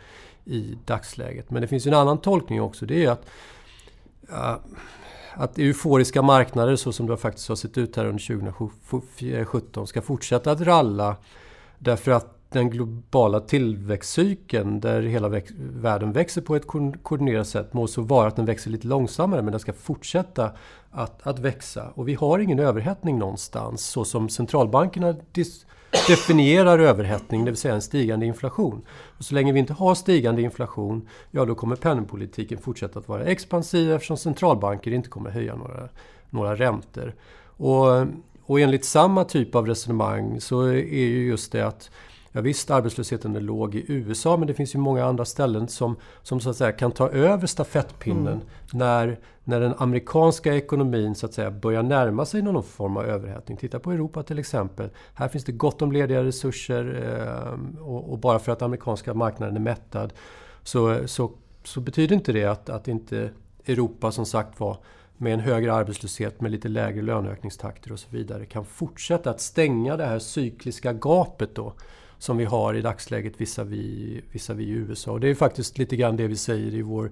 i 0.46 0.78
dagsläget. 0.86 1.52
Men 1.52 1.62
det 1.62 1.67
finns 1.67 1.86
en 1.86 1.93
annan 1.93 2.17
tolkning 2.17 2.62
också, 2.62 2.86
det 2.86 3.06
är 3.06 3.12
att 3.12 3.26
uh, 4.32 4.56
att 5.36 5.58
euforiska 5.58 6.22
marknader 6.22 6.76
så 6.76 6.91
som 6.91 7.08
det 7.08 7.17
faktiskt 7.17 7.50
har 7.50 7.56
sett 7.56 7.78
ut 7.78 7.96
här 7.96 8.06
under 8.06 8.28
2017 8.28 9.88
ska 9.88 10.02
fortsätta 10.02 10.52
att 10.52 10.62
ralla 10.62 11.15
därför 11.80 12.12
att 12.12 12.42
den 12.54 12.70
globala 12.70 13.39
tillväxtcykeln 13.39 14.80
där 14.80 15.02
hela 15.02 15.30
väx 15.30 15.52
världen 15.58 16.12
växer 16.12 16.42
på 16.42 16.56
ett 16.56 16.68
koordinerat 17.04 17.48
sätt 17.48 17.74
må 17.74 17.88
så 17.88 18.02
vara 18.02 18.28
att 18.28 18.36
den 18.36 18.46
växer 18.46 18.70
lite 18.72 18.88
långsammare 18.88 19.42
men 19.42 19.52
den 19.52 19.60
ska 19.60 19.74
fortsätta 19.74 20.52
att, 20.92 21.28
att 21.28 21.39
växa. 21.39 21.92
Och 21.96 22.08
vi 22.08 22.13
har 22.13 22.39
ingen 22.39 22.60
överhettning 22.60 23.20
någonstans 23.20 23.86
så 23.86 24.06
som 24.06 24.30
centralbankerna 24.30 25.16
definierar 26.08 26.80
överhettning, 26.80 27.46
det 27.46 27.52
vill 27.52 27.58
säga 27.58 27.74
en 27.74 27.82
stigande 27.82 28.26
inflation. 28.26 28.82
Och 29.18 29.26
så 29.26 29.36
länge 29.36 29.54
vi 29.54 29.60
inte 29.60 29.74
har 29.74 29.96
stigande 29.96 30.42
inflation, 30.42 31.08
ja 31.32 31.46
då 31.46 31.56
kommer 31.56 31.76
penningpolitiken 31.76 32.58
fortsätta 32.58 33.00
att 33.00 33.08
vara 33.08 33.24
expansiv 33.24 33.92
eftersom 33.92 34.18
centralbanker 34.18 34.92
inte 34.92 35.10
kommer 35.10 35.30
höja 35.30 35.56
några, 35.56 35.89
några 36.30 36.56
räntor. 36.56 37.16
Och, 37.58 38.08
och 38.46 38.60
enligt 38.60 38.86
samma 38.86 39.24
typ 39.24 39.56
av 39.56 39.68
resonemang 39.68 40.42
så 40.42 40.62
är 40.68 41.06
ju 41.06 41.28
just 41.28 41.52
det 41.52 41.68
att 41.68 41.92
Ja, 42.36 42.41
visst, 42.41 42.72
arbetslösheten 42.72 43.36
är 43.36 43.41
låg 43.41 43.76
i 43.76 43.86
USA 43.88 44.38
men 44.38 44.48
det 44.48 44.54
finns 44.54 44.76
ju 44.76 44.80
många 44.80 45.06
andra 45.06 45.26
ställen 45.26 45.67
som, 45.67 45.96
som 46.22 46.39
så 46.39 46.50
att 46.50 46.56
säga 46.56 46.72
kan 46.72 46.91
ta 46.91 47.10
över 47.10 47.48
stafettpinnen 47.48 48.34
mm. 48.34 48.46
när, 48.72 49.19
när 49.43 49.60
den 49.60 49.74
amerikanska 49.78 50.56
ekonomin 50.56 51.15
så 51.15 51.26
att 51.26 51.34
säga 51.34 51.52
börjar 51.52 51.84
närma 51.84 52.26
sig 52.26 52.41
någon 52.41 52.63
form 52.63 52.98
av 52.98 53.06
överhettning. 53.06 53.58
Titta 53.58 53.80
på 53.80 53.91
Europa 53.91 54.24
till 54.24 54.39
exempel. 54.39 54.89
Här 55.13 55.28
finns 55.28 55.43
det 55.43 55.52
gott 55.52 55.82
om 55.82 55.91
lediga 55.91 56.24
resurser 56.24 56.84
eh, 57.04 57.82
och, 57.82 58.12
och, 58.12 58.19
bara 58.19 58.39
för 58.39 58.52
att 58.52 58.62
amerikanska 58.62 59.13
marknaden 59.13 59.56
är 59.56 59.60
mättad 59.60 60.13
så, 60.63 61.08
så, 61.08 61.32
så 61.63 61.82
betyder 61.82 62.15
inte 62.15 62.32
det 62.32 62.46
att, 62.46 62.69
att 62.69 62.88
inte 62.88 63.30
Europa 63.65 64.12
som 64.12 64.26
sagt 64.26 64.60
var 64.60 64.78
med 65.17 65.34
en 65.34 65.39
högre 65.39 65.74
arbetslöshet, 65.74 66.41
med 66.41 66.52
lite 66.52 66.67
lägre 66.67 67.02
löneökningstakter 67.02 67.91
och 67.91 68.00
så 68.00 68.08
vidare 68.10 68.46
kan 68.46 68.65
fortsätta 68.65 69.30
att 69.30 69.41
stänga 69.41 69.98
det 69.98 70.06
här 70.06 70.19
cykliska 70.19 70.93
gapet 70.93 71.56
då 71.56 71.74
som 72.17 72.38
vi 72.38 72.45
har 72.45 72.73
i 72.73 72.82
dagsläget 72.82 73.41
visavi, 73.41 74.21
visavi 74.32 74.69
USA. 74.69 75.12
Och 75.12 75.19
det 75.19 75.28
är 75.28 75.36
faktiskt 75.36 75.78
lite 75.78 75.95
grann 75.95 76.17
det 76.17 76.28
vi 76.28 76.36
säger 76.36 76.73
i 76.73 76.82
vår 76.82 77.12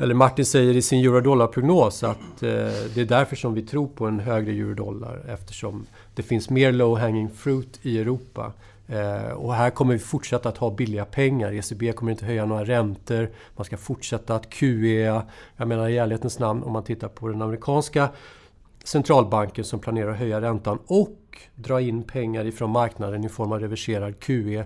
eller 0.00 0.14
Martin 0.14 0.46
säger 0.46 0.76
i 0.76 0.82
sin 0.82 1.04
eurodollarprognos 1.04 2.04
att 2.04 2.42
eh, 2.42 2.48
det 2.94 2.96
är 2.96 3.04
därför 3.04 3.36
som 3.36 3.54
vi 3.54 3.62
tror 3.62 3.86
på 3.86 4.06
en 4.06 4.20
högre 4.20 4.52
eurodollar 4.52 5.24
eftersom 5.28 5.86
det 6.14 6.22
finns 6.22 6.50
mer 6.50 6.72
low 6.72 6.98
hanging 6.98 7.30
fruit 7.30 7.78
i 7.82 7.98
Europa. 7.98 8.52
Eh, 8.88 9.32
och 9.32 9.54
här 9.54 9.70
kommer 9.70 9.92
vi 9.92 9.98
fortsätta 9.98 10.48
att 10.48 10.58
ha 10.58 10.70
billiga 10.70 11.04
pengar. 11.04 11.52
ECB 11.52 11.92
kommer 11.92 12.12
inte 12.12 12.24
höja 12.24 12.44
några 12.44 12.64
räntor. 12.64 13.30
Man 13.56 13.64
ska 13.64 13.76
fortsätta 13.76 14.34
att 14.34 14.50
QE. 14.50 15.22
Jag 15.56 15.68
menar 15.68 15.88
i 15.88 15.98
ärlighetens 15.98 16.38
namn 16.38 16.62
om 16.62 16.72
man 16.72 16.84
tittar 16.84 17.08
på 17.08 17.28
den 17.28 17.42
amerikanska 17.42 18.08
centralbanken 18.88 19.64
som 19.64 19.80
planerar 19.80 20.10
att 20.10 20.18
höja 20.18 20.40
räntan 20.40 20.78
och 20.86 21.18
dra 21.54 21.80
in 21.80 22.02
pengar 22.02 22.44
ifrån 22.44 22.70
marknaden 22.70 23.24
i 23.24 23.28
form 23.28 23.52
av 23.52 23.60
reverserad 23.60 24.20
QE 24.20 24.64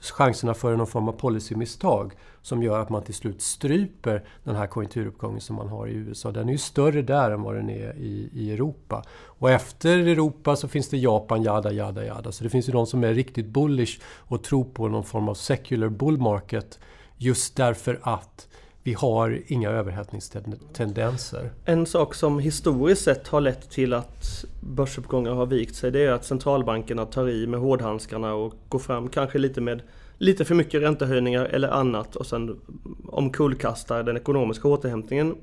chanserna 0.00 0.54
för 0.54 0.76
någon 0.76 0.86
form 0.86 1.08
av 1.08 1.12
policymisstag 1.12 2.12
som 2.42 2.62
gör 2.62 2.80
att 2.80 2.90
man 2.90 3.02
till 3.02 3.14
slut 3.14 3.42
stryper 3.42 4.24
den 4.44 4.56
här 4.56 4.66
konjunkturuppgången 4.66 5.40
som 5.40 5.56
man 5.56 5.68
har 5.68 5.86
i 5.86 5.92
USA. 5.92 6.32
Den 6.32 6.48
är 6.48 6.52
ju 6.52 6.58
större 6.58 7.02
där 7.02 7.30
än 7.30 7.42
vad 7.42 7.54
den 7.54 7.70
är 7.70 7.96
i, 7.96 8.30
i 8.32 8.52
Europa. 8.52 9.04
Och 9.12 9.50
efter 9.50 9.98
Europa 9.98 10.56
så 10.56 10.68
finns 10.68 10.88
det 10.88 10.98
Japan, 10.98 11.42
jada, 11.42 11.72
jada, 11.72 12.04
jada. 12.04 12.32
Så 12.32 12.44
det 12.44 12.50
finns 12.50 12.68
ju 12.68 12.72
de 12.72 12.86
som 12.86 13.04
är 13.04 13.14
riktigt 13.14 13.46
bullish 13.46 14.00
och 14.04 14.42
tror 14.42 14.64
på 14.64 14.88
någon 14.88 15.04
form 15.04 15.28
av 15.28 15.34
secular 15.34 15.88
bull 15.88 16.18
market 16.18 16.78
just 17.16 17.56
därför 17.56 18.00
att 18.02 18.48
vi 18.82 18.92
har 18.92 19.40
inga 19.46 19.70
överhettningstendenser. 19.70 21.50
En 21.64 21.86
sak 21.86 22.14
som 22.14 22.38
historiskt 22.38 23.02
sett 23.02 23.28
har 23.28 23.40
lett 23.40 23.70
till 23.70 23.92
att 23.92 24.44
börsuppgångar 24.60 25.32
har 25.32 25.46
vikt 25.46 25.74
sig 25.74 25.90
det 25.90 26.04
är 26.04 26.12
att 26.12 26.24
centralbankerna 26.24 27.06
tar 27.06 27.28
i 27.28 27.46
med 27.46 27.60
hårdhandskarna 27.60 28.34
och 28.34 28.54
går 28.68 28.78
fram 28.78 29.08
kanske 29.08 29.38
lite 29.38 29.60
med 29.60 29.82
lite 30.18 30.44
för 30.44 30.54
mycket 30.54 30.82
räntehöjningar 30.82 31.44
eller 31.44 31.68
annat 31.68 32.16
och 32.16 32.26
sen 32.26 32.60
omkullkastar 33.06 34.02
den 34.02 34.16
ekonomiska 34.16 34.68
återhämtningen 34.68 35.36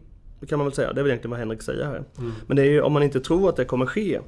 kan 0.47 0.59
man 0.59 0.67
väl 0.67 0.73
säga. 0.73 0.93
Det 0.93 1.01
är 1.01 1.03
väl 1.03 1.11
egentligen 1.11 1.31
vad 1.31 1.39
Henrik 1.39 1.61
säger 1.61 1.85
här. 1.85 2.03
Mm. 2.17 2.33
Men 2.47 2.57
det 2.57 2.61
är 2.61 2.69
ju 2.69 2.81
om 2.81 2.93
man 2.93 3.03
inte 3.03 3.19
tror 3.19 3.49
att 3.49 3.55
det 3.55 3.65
kommer 3.65 3.85
ske 3.85 4.19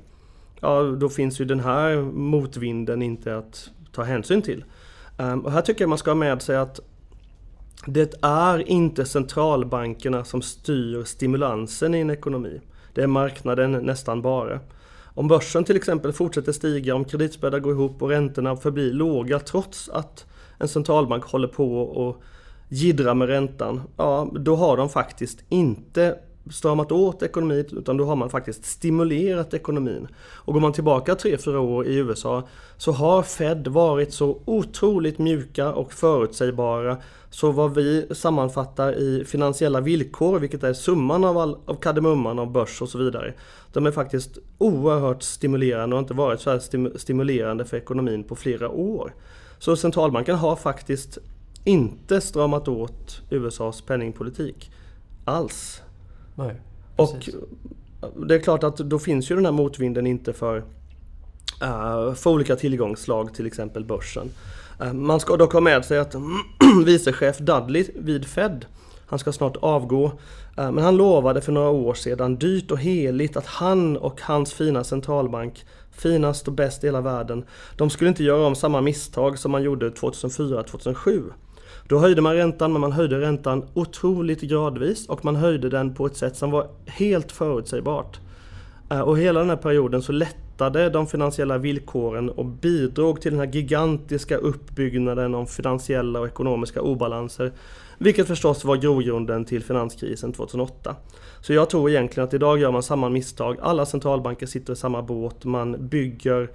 Ja, 0.62 0.82
då 0.82 1.10
finns 1.10 1.42
ju 1.42 1.46
den 1.46 1.60
här 1.60 2.02
motvinden 2.02 3.02
inte 3.02 3.38
att 3.38 3.70
ta 3.92 4.04
hänsyn 4.04 4.42
till. 4.42 4.64
Um, 5.18 5.46
och 5.46 5.52
här 5.52 5.62
tycker 5.62 5.82
jag 5.82 5.90
man 5.90 5.98
ska 5.98 6.10
ha 6.10 6.16
med 6.16 6.42
sig 6.42 6.58
att 6.58 6.80
det 7.86 8.16
är 8.22 8.70
inte 8.70 9.06
centralbankerna 9.06 10.24
som 10.24 10.42
styr 10.42 11.04
stimulansen 11.04 11.96
i 11.96 12.00
en 12.00 12.10
ekonomi. 12.10 12.62
Det 12.94 13.04
är 13.04 13.08
marknaden 13.08 13.72
nästan 13.72 14.22
bara. 14.22 14.60
Om 15.14 15.28
börsen 15.28 15.64
till 15.64 15.76
exempel 15.76 16.14
fortsätter 16.14 16.52
stiga, 16.52 16.96
om 16.96 17.06
kreditspreadar 17.06 17.60
går 17.60 17.74
ihop 17.74 18.02
och 18.02 18.10
räntorna 18.10 18.56
förblir 18.56 18.94
låga 18.94 19.40
trots 19.40 19.90
att 19.90 20.26
en 20.58 20.68
centralbank 20.68 21.24
håller 21.24 21.48
på 21.48 21.82
och 21.82 22.22
gidra 22.70 23.14
med 23.14 23.28
räntan, 23.28 23.82
ja 23.98 24.32
då 24.40 24.56
har 24.56 24.78
de 24.78 24.90
faktiskt 24.90 25.44
inte 25.50 26.18
stramat 26.52 26.92
åt 26.92 27.24
ekonomin 27.24 27.66
utan 27.72 27.98
då 27.98 28.06
har 28.06 28.16
man 28.16 28.30
faktiskt 28.30 28.66
stimulerat 28.66 29.54
ekonomin. 29.54 30.08
Och 30.36 30.54
går 30.54 30.62
man 30.62 30.74
tillbaka 30.74 31.14
3-4 31.14 31.56
år 31.56 31.88
i 31.88 31.96
USA 31.96 32.48
så 32.78 32.92
har 32.92 33.24
Fed 33.24 33.68
varit 33.68 34.14
så 34.14 34.42
otroligt 34.46 35.20
mjuka 35.20 35.74
och 35.74 35.94
förutsägbara 35.94 36.98
så 37.30 37.52
vad 37.52 37.74
vi 37.74 38.08
sammanfattar 38.12 38.94
i 38.94 39.26
finansiella 39.26 39.82
villkor, 39.82 40.40
vilket 40.40 40.64
är 40.64 40.74
summan 40.74 41.24
av, 41.24 41.38
all, 41.38 41.58
av 41.66 41.76
kardemumman 41.76 42.40
av 42.40 42.52
börs 42.52 42.82
och 42.82 42.90
så 42.90 42.98
vidare. 42.98 43.34
De 43.74 43.86
är 43.86 43.92
faktiskt 43.92 44.38
oerhört 44.58 45.24
stimulerande 45.24 45.96
och 45.96 45.98
har 45.98 46.04
inte 46.04 46.14
varit 46.14 46.42
så 46.42 46.50
här 46.50 46.98
stimulerande 46.98 47.66
för 47.66 47.78
ekonomin 47.78 48.24
på 48.24 48.36
flera 48.36 48.70
år. 48.70 49.14
Så 49.60 49.76
centralbanken 49.76 50.36
har 50.36 50.56
faktiskt 50.56 51.18
inte 51.64 52.22
stramat 52.22 52.68
åt 52.68 53.22
USAs 53.30 53.82
penningpolitik 53.82 54.72
alls. 55.26 55.82
Nej, 56.40 56.62
och 56.96 57.30
det 58.28 58.36
är 58.36 58.40
klart 58.40 58.64
att 58.64 58.78
då 58.78 59.00
finns 59.00 59.32
ju 59.32 59.36
den 59.36 59.46
här 59.46 59.52
motvinden 59.52 60.08
inte 60.08 60.34
för, 60.34 60.58
uh, 60.58 62.14
för 62.14 62.30
olika 62.30 62.56
tillgångsslag, 62.56 63.34
till 63.34 63.48
exempel 63.48 63.86
börsen. 63.86 64.30
Uh, 64.82 64.94
man 64.94 65.20
ska 65.20 65.38
dock 65.38 65.54
ha 65.54 65.60
med 65.60 65.86
sig 65.86 66.00
att 66.00 66.16
vicechef 66.86 67.38
Dudley 67.38 67.88
vid 67.96 68.26
Fed, 68.26 68.66
han 69.06 69.20
ska 69.20 69.32
snart 69.32 69.58
avgå, 69.58 70.06
uh, 70.06 70.12
men 70.56 70.78
han 70.78 70.98
lovade 70.98 71.42
för 71.42 71.52
några 71.52 71.70
år 71.70 71.94
sedan 71.94 72.36
dyrt 72.36 72.72
och 72.72 72.80
heligt 72.80 73.38
att 73.38 73.46
han 73.46 73.98
och 73.98 74.22
hans 74.22 74.54
fina 74.54 74.84
centralbank 74.84 75.66
finast 75.92 76.48
och 76.48 76.54
bäst 76.54 76.84
i 76.84 76.88
hela 76.88 77.02
världen. 77.02 77.46
De 77.78 77.90
skulle 77.90 78.10
inte 78.10 78.24
göra 78.24 78.48
om 78.48 78.56
samma 78.56 78.82
misstag 78.82 79.40
som 79.40 79.52
man 79.52 79.64
gjorde 79.64 79.90
2004-2007. 79.90 81.24
Då 81.90 81.98
höjde 81.98 82.22
man 82.22 82.36
räntan, 82.36 82.72
men 82.72 82.82
man 82.82 82.92
höjde 82.92 83.22
räntan 83.22 83.66
otroligt 83.74 84.42
gradvis 84.42 85.10
och 85.10 85.26
man 85.26 85.36
höjde 85.36 85.70
den 85.70 85.94
på 85.94 86.06
ett 86.06 86.18
sätt 86.18 86.36
som 86.36 86.52
var 86.52 86.68
helt 86.86 87.32
förutsägbart. 87.32 88.20
Eh, 88.90 89.00
och 89.00 89.18
hela 89.18 89.40
den 89.40 89.50
här 89.50 89.58
perioden 89.58 90.02
så 90.02 90.12
lättade 90.12 90.90
de 90.90 91.08
finansiella 91.08 91.58
villkoren 91.58 92.30
och 92.30 92.46
bidrog 92.46 93.22
till 93.22 93.32
den 93.32 93.40
här 93.40 93.54
gigantiska 93.54 94.38
uppbyggnaden 94.38 95.36
av 95.36 95.46
finansiella 95.46 96.20
och 96.20 96.28
ekonomiska 96.28 96.82
obalanser. 96.82 97.52
Vilket 97.98 98.28
förstås 98.28 98.66
var 98.66 98.76
grogrunden 98.76 99.46
till 99.46 99.64
finanskrisen 99.64 100.34
2008. 100.34 100.96
Så 101.42 101.54
jag 101.54 101.70
tror 101.70 101.90
egentligen 101.90 102.28
att 102.28 102.34
idag 102.34 102.60
gör 102.60 102.72
man 102.72 102.84
samma 102.84 103.10
misstag. 103.10 103.58
Alla 103.62 103.86
centralbanker 103.86 104.46
sitter 104.46 104.74
i 104.74 104.76
samma 104.76 105.02
båt. 105.02 105.46
Man 105.46 105.88
bygger 105.90 106.50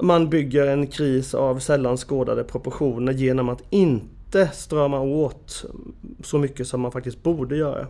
man 0.00 0.30
bygger 0.30 0.66
en 0.66 0.86
kris 0.86 1.34
av 1.34 1.58
sällan 1.58 1.96
skådade 1.96 2.44
proportioner 2.44 3.12
genom 3.12 3.48
att 3.48 3.62
inte 3.70 4.48
strama 4.48 5.00
åt 5.00 5.64
så 6.22 6.38
mycket 6.38 6.66
som 6.66 6.80
man 6.80 6.92
faktiskt 6.92 7.22
borde 7.22 7.56
göra. 7.56 7.86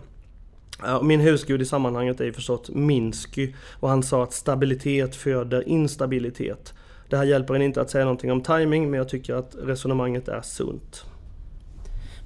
Min 1.02 1.20
husgud 1.20 1.62
i 1.62 1.64
sammanhanget 1.64 2.20
är 2.20 2.32
förstås 2.32 2.70
Minsky 2.70 3.54
och 3.80 3.88
han 3.88 4.02
sa 4.02 4.22
att 4.22 4.32
stabilitet 4.32 5.16
föder 5.16 5.68
instabilitet. 5.68 6.74
Det 7.08 7.16
här 7.16 7.24
hjälper 7.24 7.54
en 7.54 7.62
inte 7.62 7.80
att 7.80 7.90
säga 7.90 8.04
någonting 8.04 8.32
om 8.32 8.40
timing 8.40 8.90
men 8.90 8.98
jag 8.98 9.08
tycker 9.08 9.34
att 9.34 9.56
resonemanget 9.62 10.28
är 10.28 10.42
sunt. 10.42 11.04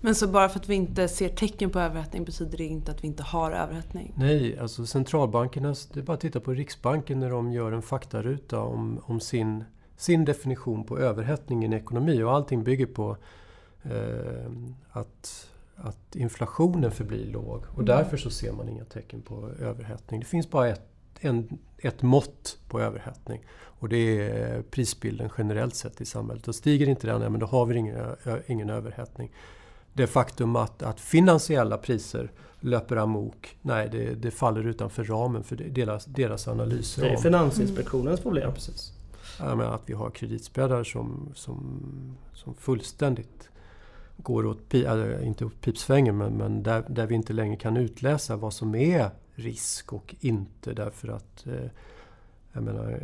Men 0.00 0.14
så 0.14 0.28
bara 0.28 0.48
för 0.48 0.60
att 0.60 0.68
vi 0.68 0.74
inte 0.74 1.08
ser 1.08 1.28
tecken 1.28 1.70
på 1.70 1.80
överhettning 1.80 2.24
betyder 2.24 2.58
det 2.58 2.64
inte 2.64 2.90
att 2.90 3.04
vi 3.04 3.08
inte 3.08 3.22
har 3.22 3.52
överhettning? 3.52 4.14
Nej, 4.16 4.58
alltså 4.58 4.86
centralbankerna, 4.86 5.74
det 5.92 6.00
är 6.00 6.04
bara 6.04 6.12
att 6.12 6.20
titta 6.20 6.40
på 6.40 6.52
Riksbanken 6.52 7.20
när 7.20 7.30
de 7.30 7.52
gör 7.52 7.72
en 7.72 7.82
faktaruta 7.82 8.60
om, 8.60 9.00
om 9.04 9.20
sin, 9.20 9.64
sin 9.96 10.24
definition 10.24 10.84
på 10.84 10.98
överhettning 10.98 11.62
i 11.62 11.66
en 11.66 11.72
ekonomi. 11.72 12.22
Och 12.22 12.32
allting 12.32 12.64
bygger 12.64 12.86
på 12.86 13.16
eh, 13.82 14.50
att, 14.90 15.48
att 15.76 16.16
inflationen 16.16 16.90
förblir 16.90 17.26
låg. 17.26 17.64
Och 17.68 17.82
mm. 17.82 17.86
därför 17.86 18.16
så 18.16 18.30
ser 18.30 18.52
man 18.52 18.68
inga 18.68 18.84
tecken 18.84 19.22
på 19.22 19.50
överhettning. 19.60 20.20
Det 20.20 20.26
finns 20.26 20.50
bara 20.50 20.68
ett, 20.68 20.90
en, 21.20 21.58
ett 21.78 22.02
mått 22.02 22.58
på 22.68 22.80
överhettning. 22.80 23.44
Och 23.78 23.88
det 23.88 24.30
är 24.30 24.62
prisbilden 24.62 25.30
generellt 25.38 25.74
sett 25.74 26.00
i 26.00 26.04
samhället. 26.04 26.48
Och 26.48 26.54
stiger 26.54 26.88
inte 26.88 27.06
den, 27.06 27.22
ja, 27.22 27.28
men 27.28 27.40
då 27.40 27.46
har 27.46 27.66
vi 27.66 27.76
ingen, 27.76 28.16
ingen 28.46 28.70
överhettning 28.70 29.32
det 29.96 30.06
faktum 30.06 30.56
att, 30.56 30.82
att 30.82 31.00
finansiella 31.00 31.78
priser 31.78 32.30
löper 32.60 32.96
amok, 32.96 33.56
nej 33.62 33.88
det, 33.92 34.14
det 34.14 34.30
faller 34.30 34.66
utanför 34.66 35.04
ramen 35.04 35.44
för 35.44 35.56
deras, 35.56 36.04
deras 36.04 36.48
analyser. 36.48 37.02
Det 37.02 37.08
är 37.08 37.16
Finansinspektionens 37.16 38.20
problem. 38.20 38.44
Ja, 38.48 38.54
precis. 38.54 38.92
Menar 39.40 39.74
att 39.74 39.82
vi 39.86 39.94
har 39.94 40.10
kreditspreadar 40.10 40.84
som, 40.84 41.32
som, 41.34 41.80
som 42.34 42.54
fullständigt 42.54 43.48
går 44.16 44.46
åt, 44.46 44.74
inte 45.22 45.44
åt 45.44 45.60
pipsvängen, 45.60 46.18
men, 46.18 46.32
men 46.32 46.62
där, 46.62 46.84
där 46.88 47.06
vi 47.06 47.14
inte 47.14 47.32
längre 47.32 47.56
kan 47.56 47.76
utläsa 47.76 48.36
vad 48.36 48.52
som 48.52 48.74
är 48.74 49.10
risk 49.34 49.92
och 49.92 50.14
inte 50.20 50.72
därför 50.72 51.08
att 51.08 51.46
eh, 51.46 51.70
jag 52.56 52.64
menar, 52.64 53.00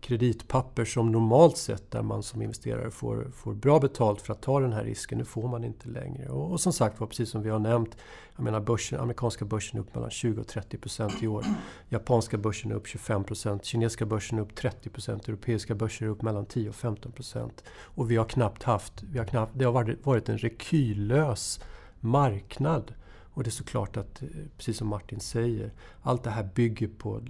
kreditpapper 0.00 0.84
som 0.84 1.12
normalt 1.12 1.56
sett 1.56 1.90
där 1.90 2.02
man 2.02 2.22
som 2.22 2.42
investerare 2.42 2.90
får, 2.90 3.30
får 3.34 3.54
bra 3.54 3.80
betalt 3.80 4.20
för 4.20 4.32
att 4.32 4.42
ta 4.42 4.60
den 4.60 4.72
här 4.72 4.84
risken, 4.84 5.18
nu 5.18 5.24
får 5.24 5.48
man 5.48 5.64
inte 5.64 5.88
längre. 5.88 6.28
Och, 6.28 6.50
och 6.50 6.60
som 6.60 6.72
sagt 6.72 7.00
var, 7.00 7.06
precis 7.06 7.30
som 7.30 7.42
vi 7.42 7.50
har 7.50 7.58
nämnt, 7.58 7.96
jag 8.36 8.44
menar 8.44 8.60
börsen, 8.60 9.00
amerikanska 9.00 9.44
börsen 9.44 9.78
är 9.78 9.82
upp 9.82 9.94
mellan 9.94 10.10
20 10.10 10.40
och 10.40 10.46
30 10.46 10.78
procent 10.78 11.22
i 11.22 11.26
år. 11.26 11.44
Japanska 11.88 12.38
börsen 12.38 12.70
är 12.70 12.74
upp 12.74 12.86
25 12.86 13.24
procent, 13.24 13.64
kinesiska 13.64 14.06
börsen 14.06 14.38
är 14.38 14.42
upp 14.42 14.54
30 14.54 14.90
procent, 14.90 15.28
europeiska 15.28 15.74
börser 15.74 16.06
är 16.06 16.10
upp 16.10 16.22
mellan 16.22 16.46
10 16.46 16.68
och 16.68 16.74
15 16.74 17.12
procent. 17.12 17.64
Och 17.70 18.10
vi 18.10 18.16
har 18.16 18.24
knappt 18.24 18.62
haft, 18.62 19.02
vi 19.02 19.18
har 19.18 19.26
knappt, 19.26 19.52
det 19.58 19.64
har 19.64 19.72
varit, 19.72 20.06
varit 20.06 20.28
en 20.28 20.38
rekyllös 20.38 21.60
marknad 22.00 22.94
och 23.34 23.42
det 23.42 23.48
är 23.48 23.52
såklart 23.52 23.96
att, 23.96 24.22
eh, 24.22 24.28
precis 24.56 24.76
som 24.76 24.88
Martin 24.88 25.20
säger, 25.20 25.70
allt 26.02 26.24
det 26.24 26.30
här 26.30 26.48
bygger 26.54 26.88
på 26.98 27.20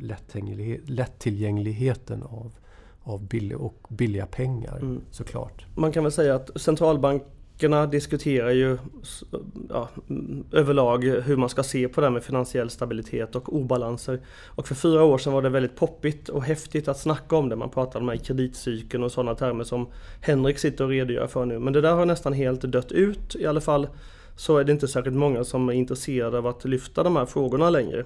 lättillgängligheten 0.86 2.22
av, 2.22 2.52
av 3.02 3.26
billig 3.26 3.58
och 3.58 3.86
billiga 3.88 4.26
pengar 4.26 4.76
mm. 4.76 5.00
såklart. 5.10 5.66
Man 5.74 5.92
kan 5.92 6.02
väl 6.02 6.12
säga 6.12 6.34
att 6.34 6.60
centralbankerna 6.60 7.86
diskuterar 7.86 8.50
ju 8.50 8.78
ja, 9.68 9.88
överlag 10.52 11.04
hur 11.04 11.36
man 11.36 11.48
ska 11.48 11.62
se 11.62 11.88
på 11.88 12.00
det 12.00 12.06
här 12.06 12.12
med 12.12 12.22
finansiell 12.22 12.70
stabilitet 12.70 13.36
och 13.36 13.56
obalanser. 13.56 14.20
Och 14.46 14.68
för 14.68 14.74
fyra 14.74 15.04
år 15.04 15.18
sedan 15.18 15.32
var 15.32 15.42
det 15.42 15.48
väldigt 15.48 15.76
poppigt 15.76 16.28
och 16.28 16.42
häftigt 16.42 16.88
att 16.88 16.98
snacka 16.98 17.36
om 17.36 17.48
det. 17.48 17.56
Man 17.56 17.70
pratade 17.70 18.12
om 18.12 18.18
kreditcykeln 18.18 19.04
och 19.04 19.12
sådana 19.12 19.34
termer 19.34 19.64
som 19.64 19.86
Henrik 20.20 20.58
sitter 20.58 20.84
och 20.84 20.90
redogör 20.90 21.26
för 21.26 21.44
nu. 21.44 21.58
Men 21.58 21.72
det 21.72 21.80
där 21.80 21.94
har 21.94 22.06
nästan 22.06 22.32
helt 22.32 22.60
dött 22.60 22.92
ut 22.92 23.36
i 23.36 23.46
alla 23.46 23.60
fall 23.60 23.88
så 24.42 24.56
är 24.56 24.64
det 24.64 24.72
inte 24.72 24.88
särskilt 24.88 25.16
många 25.16 25.44
som 25.44 25.68
är 25.68 25.72
intresserade 25.72 26.38
av 26.38 26.46
att 26.46 26.64
lyfta 26.64 27.02
de 27.02 27.16
här 27.16 27.26
frågorna 27.26 27.70
längre. 27.70 28.04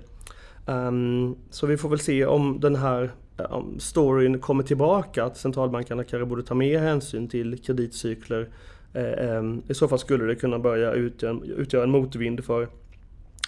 Um, 0.66 1.36
så 1.50 1.66
vi 1.66 1.76
får 1.76 1.88
väl 1.88 1.98
se 1.98 2.26
om 2.26 2.60
den 2.60 2.76
här 2.76 3.10
um, 3.36 3.80
storyn 3.80 4.38
kommer 4.38 4.62
tillbaka, 4.62 5.24
att 5.24 5.36
centralbankerna 5.36 6.04
kanske 6.04 6.26
borde 6.26 6.42
ta 6.42 6.54
mer 6.54 6.78
hänsyn 6.78 7.28
till 7.28 7.62
kreditcykler. 7.62 8.48
Uh, 8.96 9.36
um, 9.36 9.62
I 9.68 9.74
så 9.74 9.88
fall 9.88 9.98
skulle 9.98 10.24
det 10.24 10.34
kunna 10.34 10.58
börja 10.58 10.92
utgöra, 10.92 11.38
utgöra 11.44 11.82
en 11.82 11.90
motvind 11.90 12.44
för 12.44 12.68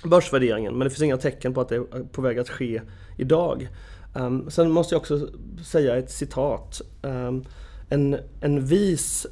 börsvärderingen, 0.05 0.79
men 0.79 0.85
det 0.85 0.91
finns 0.91 1.03
inga 1.03 1.17
tecken 1.17 1.55
på 1.55 1.61
att 1.61 1.69
det 1.69 1.77
är 1.77 2.13
på 2.13 2.23
väg 2.23 2.39
att 2.39 2.49
ske 2.49 2.83
idag. 3.17 3.69
Um, 4.15 4.51
sen 4.51 4.71
måste 4.71 4.95
jag 4.95 5.01
också 5.01 5.29
säga 5.65 5.97
ett 5.97 6.11
citat. 6.11 6.81
Um, 7.03 7.45
en, 7.89 8.17
en 8.41 8.65
vis 8.65 9.27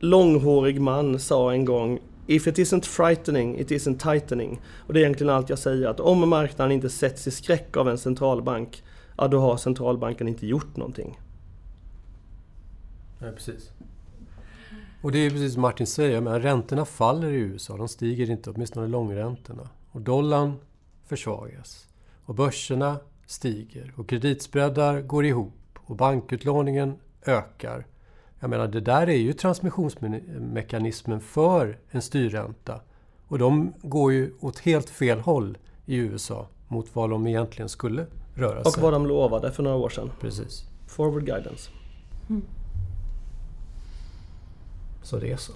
långhårig 0.00 0.80
man 0.80 1.18
sa 1.18 1.52
en 1.52 1.64
gång 1.64 2.00
If 2.30 2.46
it 2.46 2.58
isn't 2.58 2.84
frightening, 2.84 3.58
it 3.58 3.70
isn't 3.70 4.12
tightening. 4.12 4.60
Och 4.86 4.94
det 4.94 5.00
är 5.00 5.04
egentligen 5.04 5.32
allt 5.32 5.48
jag 5.48 5.58
säger, 5.58 5.88
att 5.88 6.00
om 6.00 6.28
marknaden 6.28 6.72
inte 6.72 6.90
sätts 6.90 7.26
i 7.26 7.30
skräck 7.30 7.76
av 7.76 7.88
en 7.88 7.98
centralbank, 7.98 8.82
ja 9.16 9.28
då 9.28 9.40
har 9.40 9.56
centralbanken 9.56 10.28
inte 10.28 10.46
gjort 10.46 10.76
någonting. 10.76 11.20
Nej, 13.18 13.32
precis. 13.32 13.70
Och 15.02 15.12
det 15.12 15.18
är 15.18 15.30
precis 15.30 15.52
som 15.52 15.62
Martin 15.62 15.86
säger, 15.86 16.20
men 16.20 16.42
räntorna 16.42 16.84
faller 16.84 17.28
i 17.28 17.36
USA. 17.36 17.76
De 17.76 17.88
stiger 17.88 18.30
inte, 18.30 18.50
åtminstone 18.50 18.86
långräntorna. 18.86 19.68
Och 19.90 20.00
dollarn 20.00 20.52
försvagas. 21.06 21.88
Och 22.24 22.34
börserna 22.34 22.96
stiger. 23.26 23.92
Och 23.96 24.08
kreditspreadar 24.08 25.00
går 25.00 25.24
ihop. 25.24 25.78
Och 25.78 25.96
bankutlåningen 25.96 26.94
ökar. 27.26 27.86
Jag 28.40 28.50
menar, 28.50 28.68
det 28.68 28.80
där 28.80 29.08
är 29.08 29.16
ju 29.16 29.32
transmissionsmekanismen 29.32 31.20
för 31.20 31.78
en 31.90 32.02
styrränta. 32.02 32.80
Och 33.28 33.38
de 33.38 33.74
går 33.82 34.12
ju 34.12 34.32
åt 34.40 34.58
helt 34.58 34.90
fel 34.90 35.20
håll 35.20 35.58
i 35.86 35.96
USA 35.96 36.48
mot 36.68 36.86
vad 36.92 37.10
de 37.10 37.26
egentligen 37.26 37.68
skulle 37.68 38.06
röra 38.34 38.64
sig. 38.64 38.72
Och 38.72 38.82
vad 38.82 38.92
de 38.92 39.06
lovade 39.06 39.52
för 39.52 39.62
några 39.62 39.76
år 39.76 39.88
sedan. 39.88 40.10
Precis. 40.20 40.64
Forward 40.86 41.26
guidance. 41.26 41.70
Mm. 42.28 42.42
Så 45.02 45.18
det 45.18 45.32
är 45.32 45.36
så. 45.36 45.52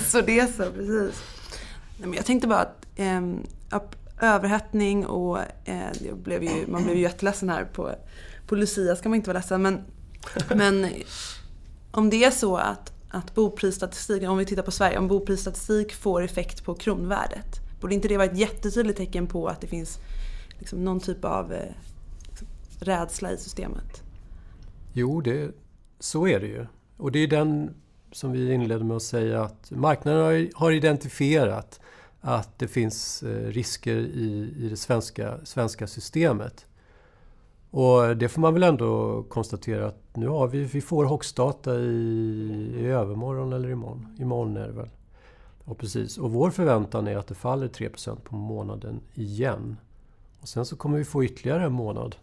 så 0.00 0.20
det 0.20 0.40
är 0.40 0.46
så, 0.46 0.72
precis. 0.72 1.22
Nej, 1.98 2.08
men 2.08 2.12
jag 2.12 2.24
tänkte 2.24 2.46
bara 2.46 2.60
att 2.60 2.86
eh, 2.96 3.22
överhettning 4.20 5.06
och 5.06 5.38
eh, 5.64 6.14
blev 6.14 6.42
ju, 6.42 6.66
man 6.66 6.84
blev 6.84 6.96
ju 6.96 7.02
jätteledsen 7.02 7.48
här 7.48 7.64
på, 7.64 7.90
på 8.46 8.54
Lucia 8.54 8.96
ska 8.96 9.08
man 9.08 9.16
inte 9.16 9.30
vara 9.30 9.38
ledsen 9.38 9.62
men, 9.62 9.84
men 10.48 10.86
om 11.90 12.10
det 12.10 12.24
är 12.24 12.30
så 12.30 12.56
att, 12.56 12.92
att 13.08 13.34
boprisstatistik, 13.34 14.22
om 14.22 14.38
vi 14.38 14.44
tittar 14.44 14.62
på 14.62 14.70
Sverige, 14.70 14.98
om 14.98 15.08
boprisstatistik 15.08 15.94
får 15.94 16.22
effekt 16.22 16.64
på 16.64 16.74
kronvärdet. 16.74 17.60
Borde 17.80 17.94
inte 17.94 18.08
det 18.08 18.16
vara 18.16 18.26
ett 18.26 18.38
jättetydligt 18.38 18.98
tecken 18.98 19.26
på 19.26 19.46
att 19.48 19.60
det 19.60 19.66
finns 19.66 19.98
liksom, 20.58 20.84
någon 20.84 21.00
typ 21.00 21.24
av 21.24 21.52
eh, 21.52 21.72
liksom, 22.28 22.48
rädsla 22.80 23.32
i 23.32 23.36
systemet? 23.36 24.02
Jo, 24.92 25.20
det, 25.20 25.50
så 26.00 26.26
är 26.26 26.40
det 26.40 26.46
ju. 26.46 26.66
Och 26.96 27.12
det 27.12 27.18
är 27.18 27.26
den 27.26 27.74
som 28.12 28.32
vi 28.32 28.52
inledde 28.52 28.84
med 28.84 28.96
att 28.96 29.02
säga 29.02 29.42
att 29.42 29.70
marknaden 29.70 30.50
har 30.54 30.72
identifierat 30.72 31.80
att 32.20 32.58
det 32.58 32.68
finns 32.68 33.22
eh, 33.22 33.46
risker 33.46 33.96
i, 33.96 34.54
i 34.58 34.68
det 34.68 34.76
svenska, 34.76 35.38
svenska 35.44 35.86
systemet. 35.86 36.66
Och 37.70 38.16
det 38.16 38.28
får 38.28 38.40
man 38.40 38.54
väl 38.54 38.62
ändå 38.62 39.22
konstatera 39.22 39.86
att 39.86 40.16
nu 40.16 40.28
har 40.28 40.48
vi, 40.48 40.64
vi 40.64 40.80
får 40.80 41.04
hoxdata 41.04 41.74
i, 41.74 42.74
i 42.78 42.86
övermorgon 42.86 43.52
eller 43.52 43.70
imorgon. 43.70 44.16
Imorgon 44.18 44.56
är 44.56 44.66
det 44.66 44.72
väl. 44.72 44.90
Och 45.64 45.78
precis. 45.78 46.18
Och 46.18 46.30
vår 46.30 46.50
förväntan 46.50 47.08
är 47.08 47.16
att 47.16 47.26
det 47.26 47.34
faller 47.34 47.68
3% 47.68 48.16
på 48.24 48.36
månaden 48.36 49.00
igen. 49.14 49.76
Och 50.40 50.48
sen 50.48 50.66
så 50.66 50.76
kommer 50.76 50.98
vi 50.98 51.04
få 51.04 51.24
ytterligare 51.24 51.64
en 51.64 51.72
månad 51.72 52.16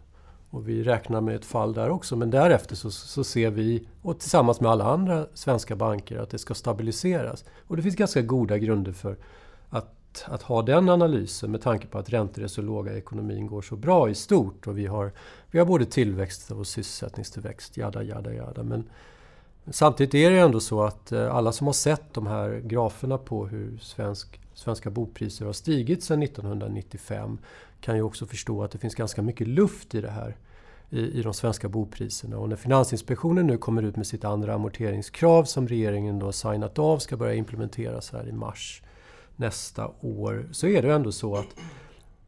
och 0.50 0.68
vi 0.68 0.82
räknar 0.82 1.20
med 1.20 1.36
ett 1.36 1.44
fall 1.44 1.74
där 1.74 1.90
också. 1.90 2.16
Men 2.16 2.30
därefter 2.30 2.76
så, 2.76 2.90
så 2.90 3.24
ser 3.24 3.50
vi, 3.50 3.88
och 4.02 4.18
tillsammans 4.18 4.60
med 4.60 4.70
alla 4.70 4.84
andra 4.84 5.26
svenska 5.34 5.76
banker, 5.76 6.18
att 6.18 6.30
det 6.30 6.38
ska 6.38 6.54
stabiliseras. 6.54 7.44
Och 7.66 7.76
det 7.76 7.82
finns 7.82 7.96
ganska 7.96 8.22
goda 8.22 8.58
grunder 8.58 8.92
för 8.92 9.16
att, 10.16 10.32
att 10.32 10.42
ha 10.42 10.62
den 10.62 10.88
analysen 10.88 11.50
med 11.50 11.62
tanke 11.62 11.86
på 11.86 11.98
att 11.98 12.10
räntor 12.10 12.42
är 12.42 12.48
så 12.48 12.62
låga, 12.62 12.96
ekonomin 12.96 13.46
går 13.46 13.62
så 13.62 13.76
bra 13.76 14.10
i 14.10 14.14
stort 14.14 14.66
och 14.66 14.78
vi 14.78 14.86
har, 14.86 15.12
vi 15.50 15.58
har 15.58 15.66
både 15.66 15.84
tillväxt 15.84 16.50
och 16.50 16.66
sysselsättningstillväxt, 16.66 17.76
jada, 17.76 18.02
jada, 18.02 18.34
jada. 18.34 18.62
Men 18.62 18.84
samtidigt 19.70 20.14
är 20.14 20.30
det 20.30 20.38
ändå 20.38 20.60
så 20.60 20.82
att 20.82 21.12
eh, 21.12 21.34
alla 21.34 21.52
som 21.52 21.66
har 21.66 21.74
sett 21.74 22.14
de 22.14 22.26
här 22.26 22.60
graferna 22.64 23.18
på 23.18 23.46
hur 23.46 23.78
svensk, 23.78 24.40
svenska 24.54 24.90
bopriser 24.90 25.46
har 25.46 25.52
stigit 25.52 26.02
sedan 26.02 26.22
1995 26.22 27.38
kan 27.80 27.96
ju 27.96 28.02
också 28.02 28.26
förstå 28.26 28.62
att 28.62 28.70
det 28.70 28.78
finns 28.78 28.94
ganska 28.94 29.22
mycket 29.22 29.48
luft 29.48 29.94
i 29.94 30.00
det 30.00 30.10
här 30.10 30.36
i, 30.90 31.18
i 31.18 31.22
de 31.22 31.34
svenska 31.34 31.68
bopriserna. 31.68 32.38
Och 32.38 32.48
när 32.48 32.56
Finansinspektionen 32.56 33.46
nu 33.46 33.58
kommer 33.58 33.82
ut 33.82 33.96
med 33.96 34.06
sitt 34.06 34.24
andra 34.24 34.54
amorteringskrav 34.54 35.44
som 35.44 35.68
regeringen 35.68 36.18
då 36.18 36.32
signat 36.32 36.78
av 36.78 36.98
ska 36.98 37.16
börja 37.16 37.34
implementeras 37.34 38.12
här 38.12 38.28
i 38.28 38.32
mars 38.32 38.82
nästa 39.36 39.90
år 40.00 40.48
så 40.52 40.66
är 40.66 40.82
det 40.82 40.92
ändå 40.92 41.12
så 41.12 41.36
att 41.36 41.56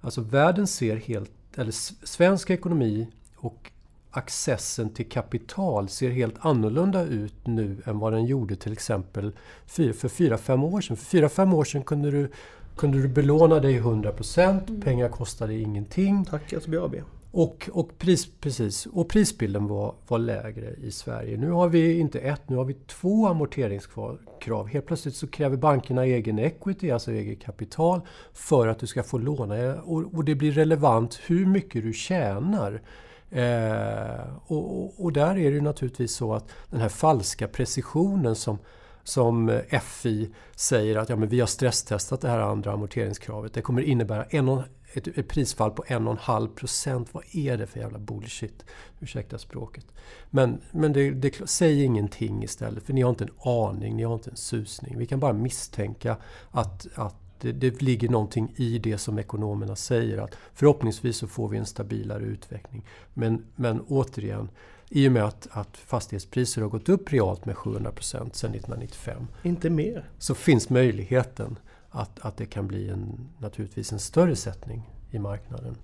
alltså 0.00 0.20
världen 0.20 0.66
ser 0.66 0.96
helt, 0.96 1.30
eller 1.56 1.72
svensk 2.06 2.50
ekonomi 2.50 3.08
och 3.36 3.70
accessen 4.10 4.90
till 4.90 5.08
kapital 5.08 5.88
ser 5.88 6.10
helt 6.10 6.34
annorlunda 6.38 7.04
ut 7.04 7.46
nu 7.46 7.82
än 7.84 7.98
vad 7.98 8.12
den 8.12 8.26
gjorde 8.26 8.56
till 8.56 8.72
exempel 8.72 9.32
för 9.66 9.82
4-5 9.82 10.74
år 10.74 10.80
sedan. 10.80 10.96
För 10.96 11.18
4-5 11.18 11.54
år 11.54 11.64
sedan 11.64 11.82
kunde 11.82 12.10
du, 12.10 12.30
kunde 12.76 13.02
du 13.02 13.08
belåna 13.08 13.60
dig 13.60 13.80
100%, 13.80 14.68
mm. 14.68 14.80
pengar 14.80 15.08
kostade 15.08 15.54
ingenting. 15.54 16.24
Tack 16.24 16.54
SBAB. 16.62 16.96
Och, 17.30 17.70
och, 17.72 17.98
pris, 17.98 18.28
precis, 18.40 18.86
och 18.86 19.08
prisbilden 19.08 19.66
var, 19.66 19.94
var 20.08 20.18
lägre 20.18 20.74
i 20.74 20.90
Sverige. 20.90 21.36
Nu 21.36 21.50
har 21.50 21.68
vi 21.68 21.98
inte 21.98 22.18
ett, 22.18 22.48
nu 22.48 22.56
har 22.56 22.64
vi 22.64 22.74
två 22.74 23.26
amorteringskrav. 23.26 24.68
Helt 24.68 24.86
plötsligt 24.86 25.14
så 25.14 25.26
kräver 25.26 25.56
bankerna 25.56 26.04
egen 26.04 26.38
equity, 26.38 26.90
alltså 26.90 27.12
eget 27.12 27.42
kapital, 27.42 28.00
för 28.32 28.68
att 28.68 28.78
du 28.78 28.86
ska 28.86 29.02
få 29.02 29.18
låna. 29.18 29.82
Och, 29.82 30.14
och 30.14 30.24
det 30.24 30.34
blir 30.34 30.52
relevant 30.52 31.20
hur 31.26 31.46
mycket 31.46 31.82
du 31.82 31.92
tjänar. 31.92 32.82
Eh, 33.30 34.36
och, 34.46 34.82
och, 34.82 35.04
och, 35.04 35.12
där 35.12 35.38
är 35.38 35.52
det 35.52 35.60
naturligtvis 35.60 36.12
så 36.12 36.34
att 36.34 36.48
den 36.70 36.80
här 36.80 36.88
falska 36.88 37.48
precisionen 37.48 38.34
som, 38.34 38.58
som 39.02 39.60
FI 39.82 40.30
säger 40.56 40.96
att 40.96 41.08
ja, 41.08 41.16
men 41.16 41.28
vi 41.28 41.40
har 41.40 41.46
stresstestat 41.46 42.20
det 42.20 42.28
här 42.28 42.38
andra 42.38 42.72
amorteringskravet. 42.72 43.54
Det 43.54 43.62
kommer 43.62 43.82
innebära 43.82 44.24
en 44.24 44.48
ett, 44.92 45.18
ett 45.18 45.28
prisfall 45.28 45.70
på 45.70 45.82
1,5 45.82 46.48
procent. 46.48 47.08
Vad 47.12 47.24
är 47.32 47.56
det 47.56 47.66
för 47.66 47.80
jävla 47.80 47.98
bullshit? 47.98 48.64
Ursäkta 49.00 49.38
språket. 49.38 49.86
Men, 50.30 50.60
men 50.70 50.92
det, 50.92 51.10
det, 51.10 51.48
säg 51.48 51.84
ingenting 51.84 52.42
istället, 52.42 52.84
för 52.84 52.92
ni 52.92 53.02
har 53.02 53.10
inte 53.10 53.24
en 53.24 53.50
aning, 53.50 53.96
ni 53.96 54.02
har 54.02 54.14
inte 54.14 54.30
en 54.30 54.36
susning. 54.36 54.98
Vi 54.98 55.06
kan 55.06 55.20
bara 55.20 55.32
misstänka 55.32 56.16
att, 56.50 56.86
att 56.94 57.16
det, 57.40 57.52
det 57.52 57.82
ligger 57.82 58.08
någonting 58.08 58.52
i 58.56 58.78
det 58.78 58.98
som 58.98 59.18
ekonomerna 59.18 59.76
säger. 59.76 60.18
att 60.18 60.34
Förhoppningsvis 60.54 61.16
så 61.16 61.26
får 61.26 61.48
vi 61.48 61.58
en 61.58 61.66
stabilare 61.66 62.24
utveckling. 62.24 62.84
Men, 63.14 63.44
men 63.56 63.80
återigen, 63.80 64.48
i 64.90 65.08
och 65.08 65.12
med 65.12 65.24
att, 65.24 65.48
att 65.50 65.76
fastighetspriser 65.76 66.62
har 66.62 66.68
gått 66.68 66.88
upp 66.88 67.12
realt 67.12 67.44
med 67.44 67.56
700 67.56 67.92
procent 67.92 68.36
sedan 68.36 68.50
1995. 68.50 69.26
Inte 69.42 69.70
mer. 69.70 70.10
Så 70.18 70.34
finns 70.34 70.70
möjligheten 70.70 71.58
att, 71.98 72.20
att 72.20 72.36
det 72.36 72.46
kan 72.46 72.66
bli 72.66 72.88
en, 72.88 73.28
naturligtvis 73.38 73.92
en 73.92 73.98
större 73.98 74.36
sättning 74.36 74.90
i 75.10 75.18
marknaden. 75.18 75.76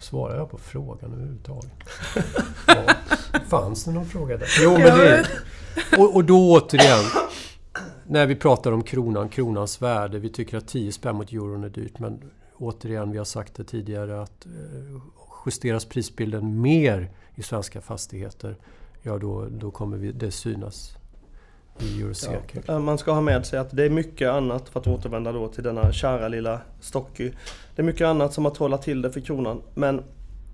Svarar 0.00 0.36
jag 0.36 0.50
på 0.50 0.58
frågan 0.58 1.12
överhuvudtaget? 1.12 1.72
ja. 2.66 2.94
Fanns 3.48 3.84
det 3.84 3.92
någon 3.92 4.06
fråga 4.06 4.36
där? 4.36 4.46
Jo, 4.62 4.70
men 4.70 4.98
det, 4.98 5.26
och, 5.98 6.16
och 6.16 6.24
då 6.24 6.52
återigen, 6.52 7.04
när 8.06 8.26
vi 8.26 8.36
pratar 8.36 8.72
om 8.72 8.82
kronan, 8.82 9.28
kronans 9.28 9.82
värde. 9.82 10.18
Vi 10.18 10.28
tycker 10.28 10.56
att 10.56 10.68
10 10.68 10.92
spänn 10.92 11.16
mot 11.16 11.32
euron 11.32 11.64
är 11.64 11.68
dyrt. 11.68 11.98
Men 11.98 12.30
återigen, 12.56 13.10
vi 13.10 13.18
har 13.18 13.24
sagt 13.24 13.54
det 13.54 13.64
tidigare 13.64 14.22
att 14.22 14.46
eh, 14.46 15.02
justeras 15.46 15.84
prisbilden 15.84 16.60
mer 16.60 17.10
i 17.34 17.42
svenska 17.42 17.80
fastigheter, 17.80 18.56
ja 19.02 19.18
då, 19.18 19.48
då 19.50 19.70
kommer 19.70 19.96
vi, 19.96 20.12
det 20.12 20.30
synas. 20.30 20.96
Ja, 22.66 22.78
man 22.78 22.98
ska 22.98 23.12
ha 23.12 23.20
med 23.20 23.46
sig 23.46 23.58
att 23.58 23.76
det 23.76 23.84
är 23.84 23.90
mycket 23.90 24.30
annat, 24.30 24.68
för 24.68 24.80
att 24.80 24.86
återvända 24.86 25.32
då 25.32 25.48
till 25.48 25.64
denna 25.64 25.92
kära 25.92 26.28
lilla 26.28 26.60
Stocky. 26.80 27.32
Det 27.76 27.82
är 27.82 27.86
mycket 27.86 28.06
annat 28.06 28.32
som 28.32 28.44
har 28.44 28.52
trollat 28.52 28.82
till 28.82 29.02
det 29.02 29.10
för 29.10 29.20
kronan. 29.20 29.62
Men 29.74 30.02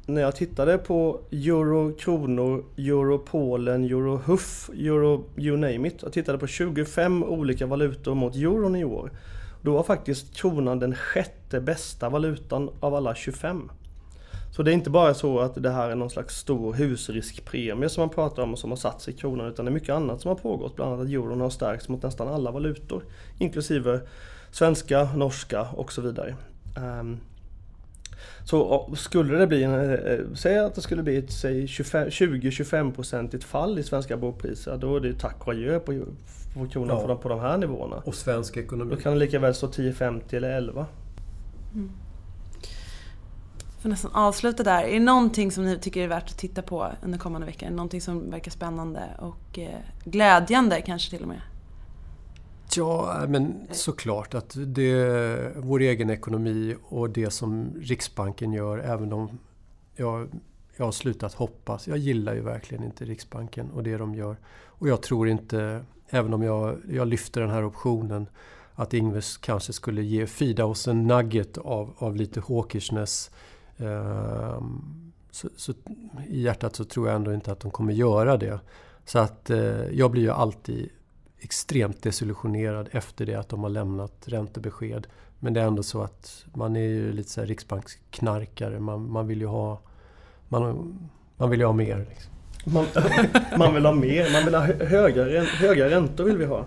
när 0.07 0.21
jag 0.23 0.37
tittade 0.37 0.79
på 0.79 1.21
euro, 1.31 1.93
kronor, 1.93 2.65
euro, 2.77 3.19
Polen, 3.19 3.85
euro, 3.85 4.17
huff, 4.17 4.71
euro, 4.75 5.25
you 5.37 5.57
name 5.57 5.89
it. 5.89 6.03
Jag 6.03 6.13
tittade 6.13 6.39
på 6.39 6.47
25 6.47 7.25
olika 7.25 7.67
valutor 7.67 8.15
mot 8.15 8.37
euron 8.37 8.77
i 8.77 8.85
år. 8.85 9.11
Då 9.63 9.73
var 9.73 9.83
faktiskt 9.83 10.37
kronan 10.37 10.79
den 10.79 10.95
sjätte 10.95 11.61
bästa 11.61 12.09
valutan 12.09 12.71
av 12.81 12.95
alla 12.95 13.15
25. 13.15 13.71
Så 14.59 14.63
det 14.63 14.71
är 14.71 14.75
inte 14.75 14.91
bara 14.91 15.15
så 15.15 15.39
att 15.39 15.63
det 15.63 15.71
här 15.71 15.91
är 15.91 15.95
någon 15.95 16.11
slags 16.11 16.37
stor 16.37 16.75
husriskpremie 16.75 17.89
som 17.89 18.01
man 18.01 18.11
pratar 18.11 18.43
om 18.43 18.53
och 18.53 18.59
som 18.59 18.71
har 18.71 18.77
satt 18.77 19.03
sig 19.03 19.15
i 19.15 19.17
kronan 19.17 19.47
utan 19.47 19.65
det 19.65 19.71
är 19.71 19.73
mycket 19.73 19.95
annat 19.95 20.21
som 20.21 20.29
har 20.29 20.37
pågått. 20.37 20.77
Bland 20.77 20.93
annat 20.93 21.07
att 21.07 21.13
euron 21.13 21.41
har 21.41 21.51
stärkts 21.51 21.89
mot 21.89 22.03
nästan 22.03 22.29
alla 22.29 22.51
valutor. 22.51 23.05
Inklusive 23.39 24.01
svenska, 24.51 25.09
norska 25.17 25.63
och 25.63 25.93
så 25.93 26.01
vidare. 26.01 26.37
Um, 27.01 27.21
så 28.45 28.89
skulle 28.97 29.39
det 29.39 29.47
bli, 29.47 29.63
en, 29.63 29.95
eh, 29.95 30.19
säg 30.35 30.59
att 30.59 30.75
det 30.75 30.81
skulle 30.81 31.03
bli 31.03 31.17
ett 31.17 31.31
20-25% 31.31 33.45
fall 33.45 33.79
i 33.79 33.83
svenska 33.83 34.17
bopriser, 34.17 34.77
då 34.77 34.97
är 34.97 35.01
det 35.01 35.19
tack 35.19 35.47
och 35.47 35.53
adjö 35.53 35.81
på, 35.81 36.05
på 36.55 36.69
kronan 36.69 36.97
ja. 36.97 37.03
på, 37.03 37.09
de, 37.09 37.19
på 37.19 37.29
de 37.29 37.41
här 37.41 37.59
nivåerna. 37.59 37.97
Och 37.97 38.15
svensk 38.15 38.57
ekonomi. 38.57 38.95
Då 38.95 39.01
kan 39.01 39.13
det 39.13 39.19
lika 39.19 39.39
väl 39.39 39.55
stå 39.55 39.67
10-50 39.67 40.35
eller 40.35 40.51
11. 40.51 40.87
Mm 41.75 41.91
får 43.81 43.89
nästan 43.89 44.13
avsluta 44.15 44.63
där. 44.63 44.83
Är 44.83 44.93
det 44.93 45.01
någonting 45.01 45.53
som 45.53 45.65
ni 45.65 45.79
tycker 45.79 46.05
är 46.05 46.09
värt 46.09 46.31
att 46.31 46.39
titta 46.39 46.63
på 46.63 46.93
under 47.03 47.19
kommande 47.19 47.47
vecka? 47.47 47.67
Är 47.67 47.71
det 47.71 47.77
Någonting 47.77 48.01
som 48.01 48.31
verkar 48.31 48.51
spännande 48.51 49.03
och 49.19 49.59
eh, 49.59 49.79
glädjande 50.05 50.81
kanske 50.81 51.11
till 51.11 51.23
och 51.23 51.29
med? 51.29 51.41
Ja, 52.77 53.23
eh, 53.23 53.29
men 53.29 53.69
såklart 53.71 54.35
att 54.35 54.57
det, 54.67 55.53
vår 55.57 55.81
egen 55.81 56.11
ekonomi 56.11 56.77
och 56.89 57.11
det 57.11 57.31
som 57.31 57.71
Riksbanken 57.81 58.53
gör, 58.53 58.79
även 58.79 59.13
om 59.13 59.39
jag, 59.97 60.29
jag 60.77 60.85
har 60.85 60.93
slutat 60.93 61.35
hoppas. 61.35 61.89
Jag 61.89 61.99
gillar 61.99 62.35
ju 62.35 62.41
verkligen 62.41 62.85
inte 62.85 63.05
Riksbanken 63.05 63.71
och 63.71 63.83
det 63.83 63.97
de 63.97 64.15
gör. 64.15 64.37
Och 64.67 64.89
jag 64.89 65.03
tror 65.03 65.29
inte, 65.29 65.85
även 66.09 66.35
om 66.35 66.43
jag, 66.43 66.79
jag 66.91 67.09
lyfter 67.09 67.41
den 67.41 67.51
här 67.51 67.67
optionen, 67.67 68.27
att 68.75 68.95
Ingves 68.95 69.37
kanske 69.37 69.73
skulle 69.73 70.03
ge 70.03 70.27
Fida 70.27 70.65
oss 70.65 70.89
en 70.89 71.07
nugget 71.07 71.59
av, 71.59 71.95
av 71.99 72.17
lite 72.17 72.41
hawkishness. 72.49 73.31
Um, 73.79 75.13
så, 75.31 75.49
så, 75.57 75.73
I 76.29 76.41
hjärtat 76.41 76.77
så 76.77 76.85
tror 76.85 77.07
jag 77.07 77.17
ändå 77.17 77.35
inte 77.35 77.53
att 77.53 77.61
de 77.61 77.71
kommer 77.71 77.93
göra 77.93 78.37
det. 78.37 78.61
Så 79.05 79.19
att 79.19 79.51
eh, 79.51 79.89
jag 79.93 80.11
blir 80.11 80.23
ju 80.23 80.31
alltid 80.31 80.89
extremt 81.39 82.03
desillusionerad 82.03 82.89
efter 82.93 83.27
det 83.27 83.35
att 83.35 83.49
de 83.49 83.63
har 83.63 83.71
lämnat 83.71 84.13
räntebesked. 84.25 85.07
Men 85.39 85.55
det 85.55 85.61
är 85.61 85.65
ändå 85.65 85.83
så 85.83 86.03
att 86.03 86.45
man 86.55 86.77
är 86.77 86.81
ju 86.81 87.13
lite 87.13 87.31
så 87.31 87.41
här 87.41 87.47
riksbanksknarkare. 87.47 88.81
Man, 88.81 89.11
man 89.11 89.27
vill 89.27 89.41
ju 89.41 89.47
ha, 89.47 89.81
man, 90.49 90.93
man 91.37 91.51
vill 91.51 91.61
ju 91.61 91.67
ha 91.67 91.73
mer. 91.73 92.07
Liksom. 92.09 92.33
Man, 92.65 92.87
man 93.59 93.75
vill 93.75 93.85
ha 93.85 93.93
mer, 93.93 94.33
man 94.33 94.45
vill 94.45 94.55
ha 94.55 94.87
höga, 94.87 95.43
höga 95.45 95.91
räntor 95.91 96.25
vill 96.25 96.37
vi 96.37 96.45
ha. 96.45 96.65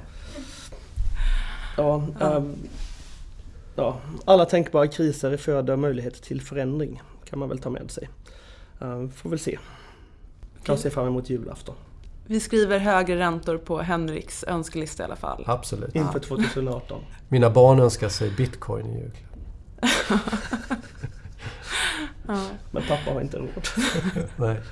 Ja, 1.78 2.08
ja. 2.19 2.38
Ähm, 2.38 2.56
ja, 3.82 3.98
alla 4.26 4.46
tänkbara 4.46 4.88
kriser 4.88 5.38
föder 5.38 5.76
möjlighet 5.76 6.24
till 6.24 6.41
förändring 6.41 7.02
kan 7.26 7.39
man 7.39 7.50
väl 7.50 7.60
ta 7.60 7.70
med 7.70 7.91
sig. 7.91 8.10
Äh, 8.82 9.08
får 9.10 9.30
väl 9.30 9.39
se. 9.39 9.60
Kan 10.63 10.78
se 10.78 10.89
fram 10.89 11.08
emot 11.08 11.30
julafton. 11.30 11.76
Vi 12.26 12.39
skriver 12.39 12.80
högre 12.80 13.17
räntor 13.20 13.58
på 13.58 13.82
Henriks 13.82 14.44
önskelista 14.48 15.04
i 15.04 15.06
alla 15.06 15.15
fall. 15.15 15.44
Absolut. 15.48 15.96
Inför 15.96 16.20
2018. 16.20 17.04
Mina 17.30 17.50
barn 17.50 17.80
önskar 17.80 18.10
sig 18.10 18.32
bitcoin 18.32 18.86
i 18.86 19.00
julklapp. 19.00 19.32
ja. 22.28 22.46
Men 22.72 22.84
pappa 22.88 23.12
har 23.13 23.22
inte 23.22 23.38
råd. 23.38 23.67
Nej. 24.36 24.58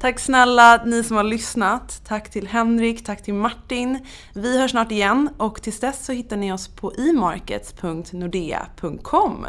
Tack 0.00 0.18
snälla 0.18 0.80
ni 0.84 1.04
som 1.04 1.16
har 1.16 1.24
lyssnat. 1.24 2.00
Tack 2.04 2.30
till 2.30 2.48
Henrik, 2.48 3.04
tack 3.04 3.22
till 3.22 3.34
Martin. 3.34 4.06
Vi 4.34 4.58
hörs 4.58 4.70
snart 4.70 4.92
igen 4.92 5.30
och 5.36 5.62
tills 5.62 5.80
dess 5.80 6.06
så 6.06 6.12
hittar 6.12 6.36
ni 6.36 6.52
oss 6.52 6.68
på 6.68 6.92
emarkets.nordea.com. 6.98 9.46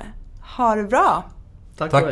Ha 0.58 0.76
det 0.76 0.84
bra! 0.84 1.24
Tack, 1.78 1.92
tack. 1.92 2.04